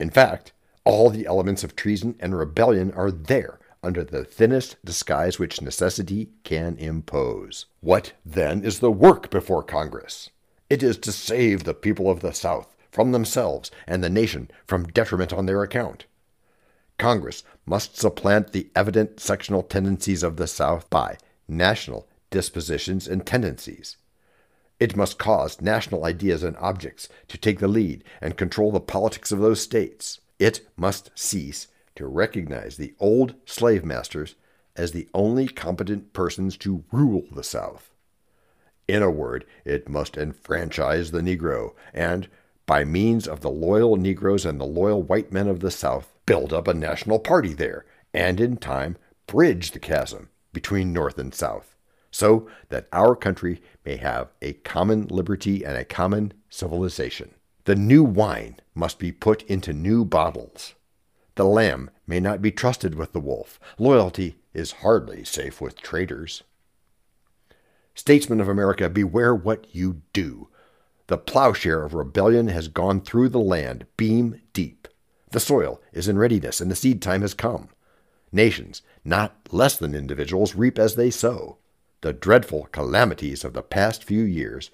In 0.00 0.10
fact, 0.10 0.52
all 0.84 1.08
the 1.08 1.24
elements 1.24 1.62
of 1.62 1.76
treason 1.76 2.16
and 2.18 2.36
rebellion 2.36 2.90
are 2.92 3.12
there 3.12 3.60
under 3.82 4.02
the 4.02 4.24
thinnest 4.24 4.76
disguise 4.84 5.38
which 5.38 5.62
necessity 5.62 6.30
can 6.42 6.76
impose. 6.76 7.66
What, 7.80 8.12
then, 8.26 8.64
is 8.64 8.80
the 8.80 8.90
work 8.90 9.30
before 9.30 9.62
Congress? 9.62 10.30
It 10.68 10.82
is 10.82 10.98
to 10.98 11.12
save 11.12 11.62
the 11.62 11.74
people 11.74 12.10
of 12.10 12.20
the 12.20 12.32
South 12.32 12.74
from 12.90 13.12
themselves 13.12 13.70
and 13.86 14.02
the 14.02 14.10
nation 14.10 14.50
from 14.66 14.88
detriment 14.88 15.32
on 15.32 15.46
their 15.46 15.62
account. 15.62 16.06
Congress 17.00 17.42
must 17.64 17.96
supplant 17.96 18.52
the 18.52 18.68
evident 18.76 19.18
sectional 19.18 19.62
tendencies 19.62 20.22
of 20.22 20.36
the 20.36 20.46
South 20.46 20.88
by 20.90 21.16
national 21.48 22.06
dispositions 22.30 23.08
and 23.08 23.24
tendencies. 23.24 23.96
It 24.78 24.98
must 24.98 25.18
cause 25.18 25.62
national 25.62 26.04
ideas 26.04 26.42
and 26.42 26.58
objects 26.58 27.08
to 27.28 27.38
take 27.38 27.58
the 27.58 27.68
lead 27.68 28.04
and 28.20 28.36
control 28.36 28.70
the 28.70 28.80
politics 28.80 29.32
of 29.32 29.38
those 29.38 29.62
states. 29.62 30.20
It 30.38 30.68
must 30.76 31.10
cease 31.14 31.68
to 31.96 32.06
recognize 32.06 32.76
the 32.76 32.94
old 33.00 33.34
slave 33.46 33.82
masters 33.82 34.34
as 34.76 34.92
the 34.92 35.08
only 35.14 35.48
competent 35.48 36.12
persons 36.12 36.58
to 36.58 36.84
rule 36.92 37.24
the 37.32 37.42
South. 37.42 37.94
In 38.86 39.02
a 39.02 39.10
word, 39.10 39.46
it 39.64 39.88
must 39.88 40.18
enfranchise 40.18 41.12
the 41.12 41.22
Negro 41.22 41.72
and, 41.94 42.28
by 42.66 42.84
means 42.84 43.26
of 43.26 43.40
the 43.40 43.50
loyal 43.50 43.96
Negroes 43.96 44.44
and 44.44 44.60
the 44.60 44.66
loyal 44.66 45.02
white 45.02 45.32
men 45.32 45.48
of 45.48 45.60
the 45.60 45.70
South, 45.70 46.12
build 46.30 46.52
up 46.52 46.68
a 46.68 46.74
national 46.74 47.18
party 47.18 47.52
there, 47.52 47.84
and 48.14 48.40
in 48.40 48.56
time 48.56 48.96
bridge 49.26 49.72
the 49.72 49.80
chasm 49.80 50.28
between 50.52 50.92
North 50.92 51.18
and 51.18 51.34
South 51.34 51.76
so 52.12 52.48
that 52.68 52.86
our 52.92 53.16
country 53.16 53.60
may 53.84 53.96
have 53.96 54.28
a 54.40 54.52
common 54.52 55.08
liberty 55.08 55.64
and 55.64 55.76
a 55.76 55.84
common 55.84 56.32
civilization. 56.48 57.34
The 57.64 57.74
new 57.74 58.04
wine 58.04 58.60
must 58.76 59.00
be 59.00 59.10
put 59.10 59.42
into 59.42 59.72
new 59.72 60.04
bottles. 60.04 60.74
The 61.34 61.44
lamb 61.44 61.90
may 62.06 62.20
not 62.20 62.40
be 62.40 62.52
trusted 62.52 62.94
with 62.94 63.12
the 63.12 63.18
wolf. 63.18 63.58
Loyalty 63.76 64.36
is 64.54 64.82
hardly 64.84 65.24
safe 65.24 65.60
with 65.60 65.82
traitors. 65.82 66.44
Statesmen 67.96 68.40
of 68.40 68.48
America, 68.48 68.88
beware 68.88 69.34
what 69.34 69.66
you 69.74 70.02
do. 70.12 70.46
The 71.08 71.18
plowshare 71.18 71.84
of 71.84 71.92
rebellion 71.92 72.46
has 72.46 72.68
gone 72.68 73.00
through 73.00 73.30
the 73.30 73.40
land, 73.40 73.86
beam 73.96 74.40
deep. 74.52 74.86
The 75.30 75.40
soil 75.40 75.80
is 75.92 76.08
in 76.08 76.18
readiness, 76.18 76.60
and 76.60 76.70
the 76.70 76.76
seed 76.76 77.00
time 77.00 77.22
has 77.22 77.34
come. 77.34 77.68
Nations, 78.32 78.82
not 79.04 79.36
less 79.50 79.76
than 79.76 79.94
individuals, 79.94 80.54
reap 80.54 80.78
as 80.78 80.94
they 80.94 81.10
sow. 81.10 81.58
The 82.00 82.12
dreadful 82.12 82.68
calamities 82.72 83.44
of 83.44 83.52
the 83.52 83.62
past 83.62 84.04
few 84.04 84.22
years 84.22 84.70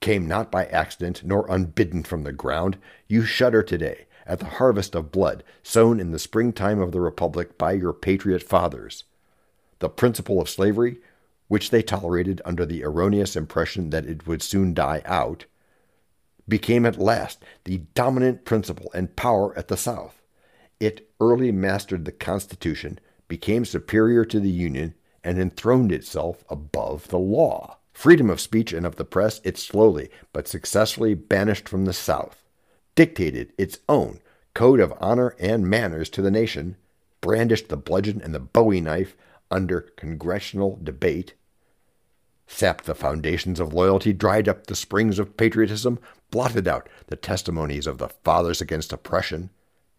came 0.00 0.26
not 0.26 0.50
by 0.50 0.66
accident 0.66 1.22
nor 1.24 1.46
unbidden 1.48 2.02
from 2.02 2.24
the 2.24 2.32
ground. 2.32 2.76
You 3.08 3.24
shudder 3.24 3.62
today 3.62 4.06
at 4.26 4.40
the 4.40 4.46
harvest 4.46 4.94
of 4.94 5.12
blood 5.12 5.44
sown 5.62 6.00
in 6.00 6.10
the 6.10 6.18
springtime 6.18 6.80
of 6.80 6.92
the 6.92 7.00
Republic 7.00 7.56
by 7.56 7.72
your 7.72 7.92
patriot 7.92 8.42
fathers. 8.42 9.04
The 9.78 9.88
principle 9.88 10.40
of 10.40 10.48
slavery, 10.48 10.98
which 11.48 11.70
they 11.70 11.82
tolerated 11.82 12.42
under 12.44 12.66
the 12.66 12.82
erroneous 12.82 13.36
impression 13.36 13.90
that 13.90 14.06
it 14.06 14.26
would 14.26 14.42
soon 14.42 14.74
die 14.74 15.02
out, 15.04 15.44
became 16.48 16.86
at 16.86 16.98
last 16.98 17.42
the 17.64 17.78
dominant 17.94 18.44
principle 18.44 18.90
and 18.94 19.16
power 19.16 19.56
at 19.58 19.68
the 19.68 19.76
South. 19.76 20.22
It 20.78 21.10
early 21.20 21.50
mastered 21.52 22.04
the 22.04 22.12
Constitution, 22.12 22.98
became 23.28 23.64
superior 23.64 24.24
to 24.26 24.38
the 24.38 24.50
Union, 24.50 24.94
and 25.24 25.38
enthroned 25.38 25.90
itself 25.90 26.44
above 26.48 27.08
the 27.08 27.18
law. 27.18 27.78
Freedom 27.92 28.30
of 28.30 28.40
speech 28.40 28.72
and 28.72 28.84
of 28.84 28.96
the 28.96 29.04
press 29.04 29.40
it 29.42 29.56
slowly 29.58 30.10
but 30.32 30.46
successfully 30.46 31.14
banished 31.14 31.68
from 31.68 31.84
the 31.84 31.92
South, 31.92 32.44
dictated 32.94 33.52
its 33.56 33.78
own 33.88 34.20
code 34.54 34.80
of 34.80 34.92
honor 35.00 35.34
and 35.38 35.68
manners 35.68 36.08
to 36.10 36.22
the 36.22 36.30
nation, 36.30 36.76
brandished 37.20 37.68
the 37.68 37.76
bludgeon 37.76 38.20
and 38.22 38.34
the 38.34 38.38
bowie 38.38 38.80
knife 38.80 39.16
under 39.50 39.80
congressional 39.96 40.78
debate, 40.82 41.34
sapped 42.46 42.84
the 42.84 42.94
foundations 42.94 43.58
of 43.58 43.72
loyalty, 43.72 44.12
dried 44.12 44.48
up 44.48 44.66
the 44.66 44.76
springs 44.76 45.18
of 45.18 45.36
patriotism, 45.36 45.98
blotted 46.30 46.68
out 46.68 46.88
the 47.06 47.16
testimonies 47.16 47.86
of 47.86 47.98
the 47.98 48.08
fathers 48.08 48.60
against 48.60 48.92
oppression, 48.92 49.50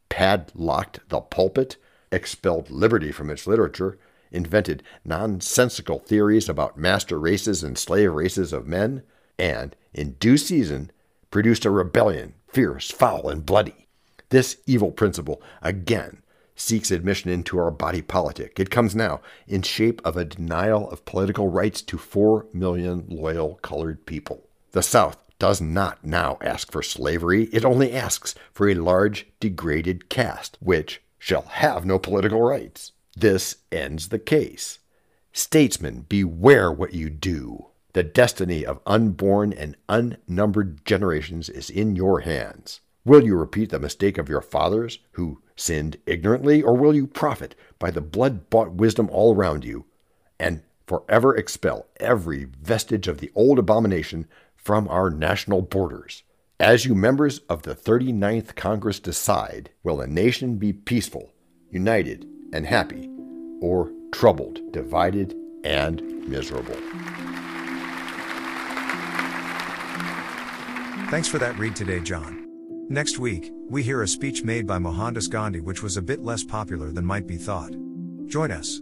padlocked 0.09 0.99
the 1.09 1.21
pulpit, 1.21 1.77
expelled 2.11 2.69
liberty 2.69 3.11
from 3.11 3.29
its 3.29 3.47
literature, 3.47 3.97
invented 4.31 4.83
nonsensical 5.05 5.99
theories 5.99 6.49
about 6.49 6.77
master 6.77 7.19
races 7.19 7.63
and 7.63 7.77
slave 7.77 8.13
races 8.13 8.53
of 8.53 8.67
men, 8.67 9.03
and, 9.39 9.75
in 9.93 10.13
due 10.13 10.37
season, 10.37 10.91
produced 11.31 11.65
a 11.65 11.71
rebellion, 11.71 12.33
fierce, 12.47 12.91
foul, 12.91 13.29
and 13.29 13.45
bloody. 13.45 13.87
This 14.29 14.57
evil 14.65 14.91
principle, 14.91 15.41
again, 15.61 16.21
seeks 16.55 16.91
admission 16.91 17.29
into 17.29 17.59
our 17.59 17.71
body 17.71 18.01
politic. 18.01 18.59
It 18.59 18.71
comes 18.71 18.95
now 18.95 19.21
in 19.47 19.61
shape 19.61 20.01
of 20.03 20.17
a 20.17 20.25
denial 20.25 20.89
of 20.89 21.05
political 21.05 21.49
rights 21.49 21.81
to 21.83 21.97
4 21.97 22.47
million 22.51 23.05
loyal 23.07 23.55
colored 23.61 24.05
people. 24.05 24.47
The 24.71 24.83
South 24.83 25.17
does 25.39 25.61
not 25.61 26.03
now 26.03 26.37
ask 26.41 26.71
for 26.71 26.81
slavery, 26.81 27.45
it 27.53 27.63
only 27.63 27.93
asks 27.93 28.35
for 28.53 28.67
a 28.69 28.75
large, 28.75 29.27
degraded 29.39 30.09
caste, 30.09 30.57
which 30.59 31.01
shall 31.19 31.43
have 31.43 31.85
no 31.85 31.99
political 31.99 32.41
rights. 32.41 32.91
This 33.15 33.57
ends 33.71 34.09
the 34.09 34.19
case. 34.19 34.79
Statesmen, 35.33 36.05
beware 36.09 36.71
what 36.71 36.93
you 36.93 37.09
do. 37.09 37.67
The 37.93 38.03
destiny 38.03 38.65
of 38.65 38.79
unborn 38.85 39.53
and 39.53 39.75
unnumbered 39.89 40.85
generations 40.85 41.49
is 41.49 41.69
in 41.69 41.95
your 41.95 42.21
hands. 42.21 42.81
Will 43.05 43.23
you 43.23 43.35
repeat 43.35 43.69
the 43.69 43.79
mistake 43.79 44.17
of 44.17 44.29
your 44.29 44.41
fathers, 44.41 44.99
who 45.11 45.41
sinned 45.55 45.97
ignorantly, 46.05 46.61
or 46.61 46.75
will 46.75 46.95
you 46.95 47.07
profit 47.07 47.55
by 47.79 47.89
the 47.89 48.01
blood 48.01 48.49
bought 48.49 48.73
wisdom 48.73 49.09
all 49.11 49.33
around 49.33 49.63
you 49.63 49.85
and 50.39 50.61
forever 50.85 51.35
expel 51.35 51.85
every 51.99 52.45
vestige 52.45 53.07
of 53.07 53.19
the 53.19 53.31
old 53.35 53.59
abomination 53.59 54.27
from 54.67 54.85
our 54.89 55.09
national 55.09 55.61
borders? 55.61 56.23
As 56.59 56.83
you 56.83 56.93
members 56.93 57.39
of 57.47 57.61
the 57.61 57.73
39th 57.73 58.53
Congress 58.55 58.99
decide, 58.99 59.69
will 59.81 60.01
a 60.01 60.07
nation 60.07 60.57
be 60.57 60.73
peaceful, 60.73 61.31
united, 61.71 62.27
and 62.51 62.65
happy, 62.65 63.09
or 63.61 63.93
troubled, 64.11 64.59
divided, 64.73 65.33
and 65.63 66.01
miserable? 66.27 66.75
Thanks 71.09 71.29
for 71.29 71.37
that 71.37 71.57
read 71.57 71.73
today, 71.77 72.01
John. 72.01 72.45
Next 72.89 73.19
week, 73.19 73.49
we 73.69 73.83
hear 73.83 74.01
a 74.01 74.07
speech 74.07 74.43
made 74.43 74.67
by 74.67 74.79
Mohandas 74.79 75.29
Gandhi 75.29 75.61
which 75.61 75.81
was 75.81 75.95
a 75.95 76.01
bit 76.01 76.25
less 76.25 76.43
popular 76.43 76.91
than 76.91 77.05
might 77.05 77.25
be 77.25 77.37
thought. 77.37 77.71
Join 78.25 78.51
us. 78.51 78.81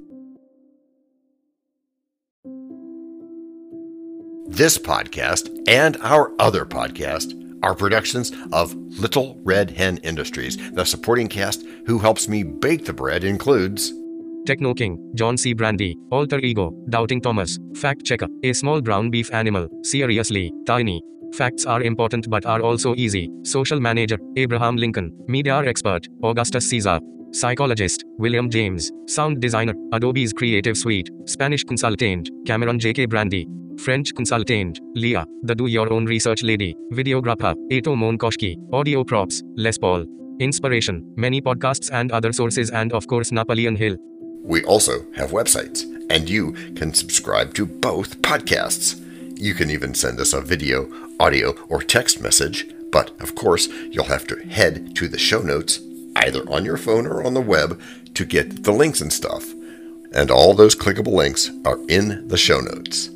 This 4.48 4.78
podcast 4.78 5.50
and 5.68 5.98
our 6.02 6.32
other 6.40 6.66
podcast 6.66 7.34
are 7.64 7.76
productions 7.76 8.32
of 8.54 8.74
Little 9.00 9.40
Red 9.44 9.72
Hen 9.72 9.98
Industries. 9.98 10.58
The 10.72 10.86
supporting 10.86 11.28
cast 11.28 11.66
who 11.86 12.00
helps 12.00 12.28
me 12.28 12.44
bake 12.44 12.86
the 12.86 12.94
bread 12.94 13.24
includes 13.24 13.92
Techno 14.46 14.74
King, 14.74 15.12
John 15.16 15.38
C. 15.38 15.54
Brandy, 15.54 15.98
Alter 16.12 16.40
Ego, 16.40 16.72
Doubting 16.90 17.22
Thomas, 17.22 17.58
Fact 17.76 18.06
Checker, 18.06 18.28
A 18.44 18.54
Small 18.54 18.82
Brown 18.82 19.10
Beef 19.10 19.34
Animal, 19.34 19.68
Seriously, 19.84 20.52
Tiny, 20.68 21.02
Facts 21.34 21.66
are 21.66 21.82
important 21.82 22.30
but 22.30 22.46
are 22.46 22.62
also 22.62 22.96
easy. 22.96 23.30
Social 23.44 23.80
manager, 23.80 24.18
Abraham 24.38 24.78
Lincoln. 24.78 25.12
Media 25.28 25.58
expert, 25.66 26.08
Augustus 26.24 26.70
Caesar. 26.70 27.00
Psychologist, 27.32 28.06
William 28.18 28.50
James. 28.50 28.92
Sound 29.08 29.42
designer, 29.42 29.74
Adobe's 29.92 30.32
Creative 30.32 30.78
Suite. 30.78 31.10
Spanish 31.26 31.64
consultant, 31.66 32.30
Cameron 32.46 32.80
J.K. 32.80 33.08
Brandy. 33.08 33.48
French 33.80 34.16
consultant, 34.16 34.80
Leah, 34.96 35.26
the 35.44 35.54
do 35.54 35.68
your 35.68 35.92
own 35.92 36.06
research 36.06 36.44
lady. 36.44 36.76
Videographer, 36.92 37.56
Ato 37.72 37.96
Monkoshki. 37.96 38.56
Audio 38.74 39.04
props, 39.04 39.44
Les 39.56 39.78
Paul. 39.78 40.06
Inspiration, 40.40 41.04
many 41.16 41.42
podcasts 41.42 41.90
and 41.94 42.12
other 42.12 42.34
sources, 42.34 42.70
and 42.72 42.94
of 42.94 43.08
course, 43.08 43.32
Napoleon 43.32 43.76
Hill. 43.76 43.98
We 44.44 44.64
also 44.64 45.06
have 45.16 45.32
websites, 45.32 45.84
and 46.10 46.30
you 46.30 46.54
can 46.76 46.94
subscribe 46.94 47.54
to 47.56 47.66
both 47.66 48.22
podcasts. 48.22 49.02
You 49.38 49.54
can 49.54 49.70
even 49.70 49.94
send 49.94 50.20
us 50.20 50.34
a 50.34 50.42
video, 50.42 50.90
audio, 51.20 51.52
or 51.70 51.82
text 51.82 52.22
message, 52.22 52.68
but 52.92 53.12
of 53.22 53.36
course, 53.36 53.68
you'll 53.92 54.06
have 54.06 54.28
to 54.28 54.36
head 54.48 54.96
to 54.96 55.08
the 55.08 55.18
show 55.18 55.42
notes, 55.42 55.80
either 56.16 56.42
on 56.50 56.66
your 56.66 56.78
phone 56.78 57.08
or 57.08 57.24
on 57.24 57.34
the 57.34 57.42
web, 57.42 57.80
to 58.14 58.26
get 58.26 58.64
the 58.64 58.72
links 58.72 59.02
and 59.02 59.12
stuff. 59.12 59.54
And 60.14 60.32
all 60.32 60.54
those 60.54 60.76
clickable 60.76 61.14
links 61.14 61.52
are 61.66 61.80
in 61.88 62.28
the 62.28 62.38
show 62.38 62.60
notes. 62.60 63.10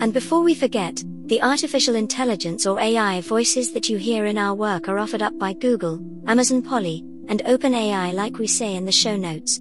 And 0.00 0.12
before 0.14 0.42
we 0.42 0.54
forget, 0.54 1.02
the 1.26 1.42
artificial 1.42 1.94
intelligence 1.94 2.66
or 2.66 2.80
AI 2.80 3.20
voices 3.20 3.72
that 3.72 3.88
you 3.88 3.98
hear 3.98 4.24
in 4.24 4.38
our 4.38 4.54
work 4.54 4.88
are 4.88 4.98
offered 4.98 5.22
up 5.22 5.38
by 5.38 5.52
Google, 5.52 6.00
Amazon 6.26 6.62
Polly, 6.62 7.04
and 7.28 7.44
OpenAI, 7.44 8.12
like 8.12 8.38
we 8.38 8.46
say 8.46 8.74
in 8.74 8.84
the 8.86 8.92
show 8.92 9.16
notes. 9.16 9.60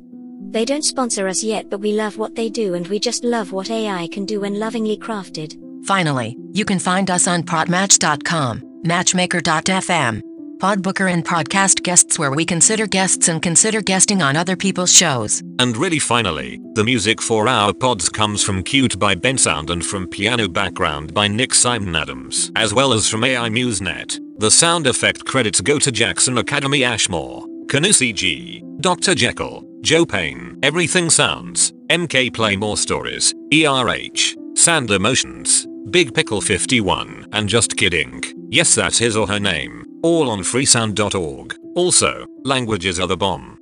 They 0.50 0.66
don't 0.66 0.84
sponsor 0.84 1.28
us 1.28 1.44
yet, 1.44 1.70
but 1.70 1.82
we 1.82 1.92
love 1.92 2.18
what 2.18 2.36
they 2.36 2.50
do 2.50 2.74
and 2.74 2.88
we 2.88 3.00
just 3.00 3.24
love 3.24 3.52
what 3.52 3.70
AI 3.70 4.08
can 4.08 4.26
do 4.26 4.40
when 4.40 4.60
lovingly 4.60 4.98
crafted. 4.98 5.56
Finally, 5.86 6.38
you 6.52 6.66
can 6.66 6.80
find 6.80 7.12
us 7.12 7.28
on 7.28 7.44
Podmatch.com, 7.44 8.82
Matchmaker.fm, 8.84 10.22
Podbooker, 10.60 11.12
and 11.12 11.26
podcast 11.26 11.84
guests 11.84 12.20
where 12.20 12.32
we 12.32 12.46
consider 12.46 12.86
guests 12.86 13.30
and 13.30 13.42
consider 13.42 13.82
guesting 13.82 14.22
on 14.22 14.36
other 14.36 14.58
people's 14.58 14.94
shows. 14.94 15.42
And 15.58 15.78
really 15.78 16.00
finally, 16.00 16.60
the 16.74 16.84
music 16.84 17.22
for 17.22 17.48
our 17.48 17.74
pods 17.74 18.10
comes 18.10 18.44
from 18.44 18.64
Cute 18.64 19.00
by 19.00 19.16
Bensound 19.16 19.70
and 19.70 19.86
from 19.86 20.08
Piano 20.08 20.50
Background 20.50 21.14
by 21.14 21.30
Nick 21.30 21.54
Simon 21.54 21.96
Adams, 21.96 22.52
as 22.58 22.74
well 22.74 22.92
as 22.92 23.08
from 23.08 23.24
AI 23.24 23.48
MuseNet. 23.48 24.20
The 24.40 24.52
sound 24.52 24.86
effect 24.86 25.24
credits 25.24 25.62
go 25.62 25.80
to 25.80 25.92
Jackson 25.92 26.38
Academy 26.38 26.84
Ashmore, 26.84 27.46
Canusi 27.68 28.14
G, 28.14 28.64
Dr. 28.82 29.16
Jekyll, 29.16 29.64
Joe 29.82 30.06
Payne, 30.06 30.58
Everything 30.62 31.10
Sounds, 31.10 31.72
MK 31.90 32.34
Play 32.34 32.58
More 32.58 32.78
Stories, 32.78 33.34
ERH, 33.54 34.36
Sand 34.56 34.92
Emotions, 34.92 35.68
Big 35.90 36.14
Pickle 36.14 36.42
51, 36.42 37.28
and 37.32 37.48
Just 37.48 37.78
Kidding. 37.78 38.39
Yes, 38.52 38.74
that's 38.74 38.98
his 38.98 39.16
or 39.16 39.28
her 39.28 39.40
name. 39.40 39.86
All 40.02 40.32
on 40.32 40.40
freesound.org. 40.40 41.56
Also, 41.76 42.26
languages 42.44 43.00
are 43.00 43.06
the 43.08 43.16
bomb. 43.16 43.60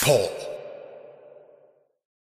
Paul. 0.00 0.47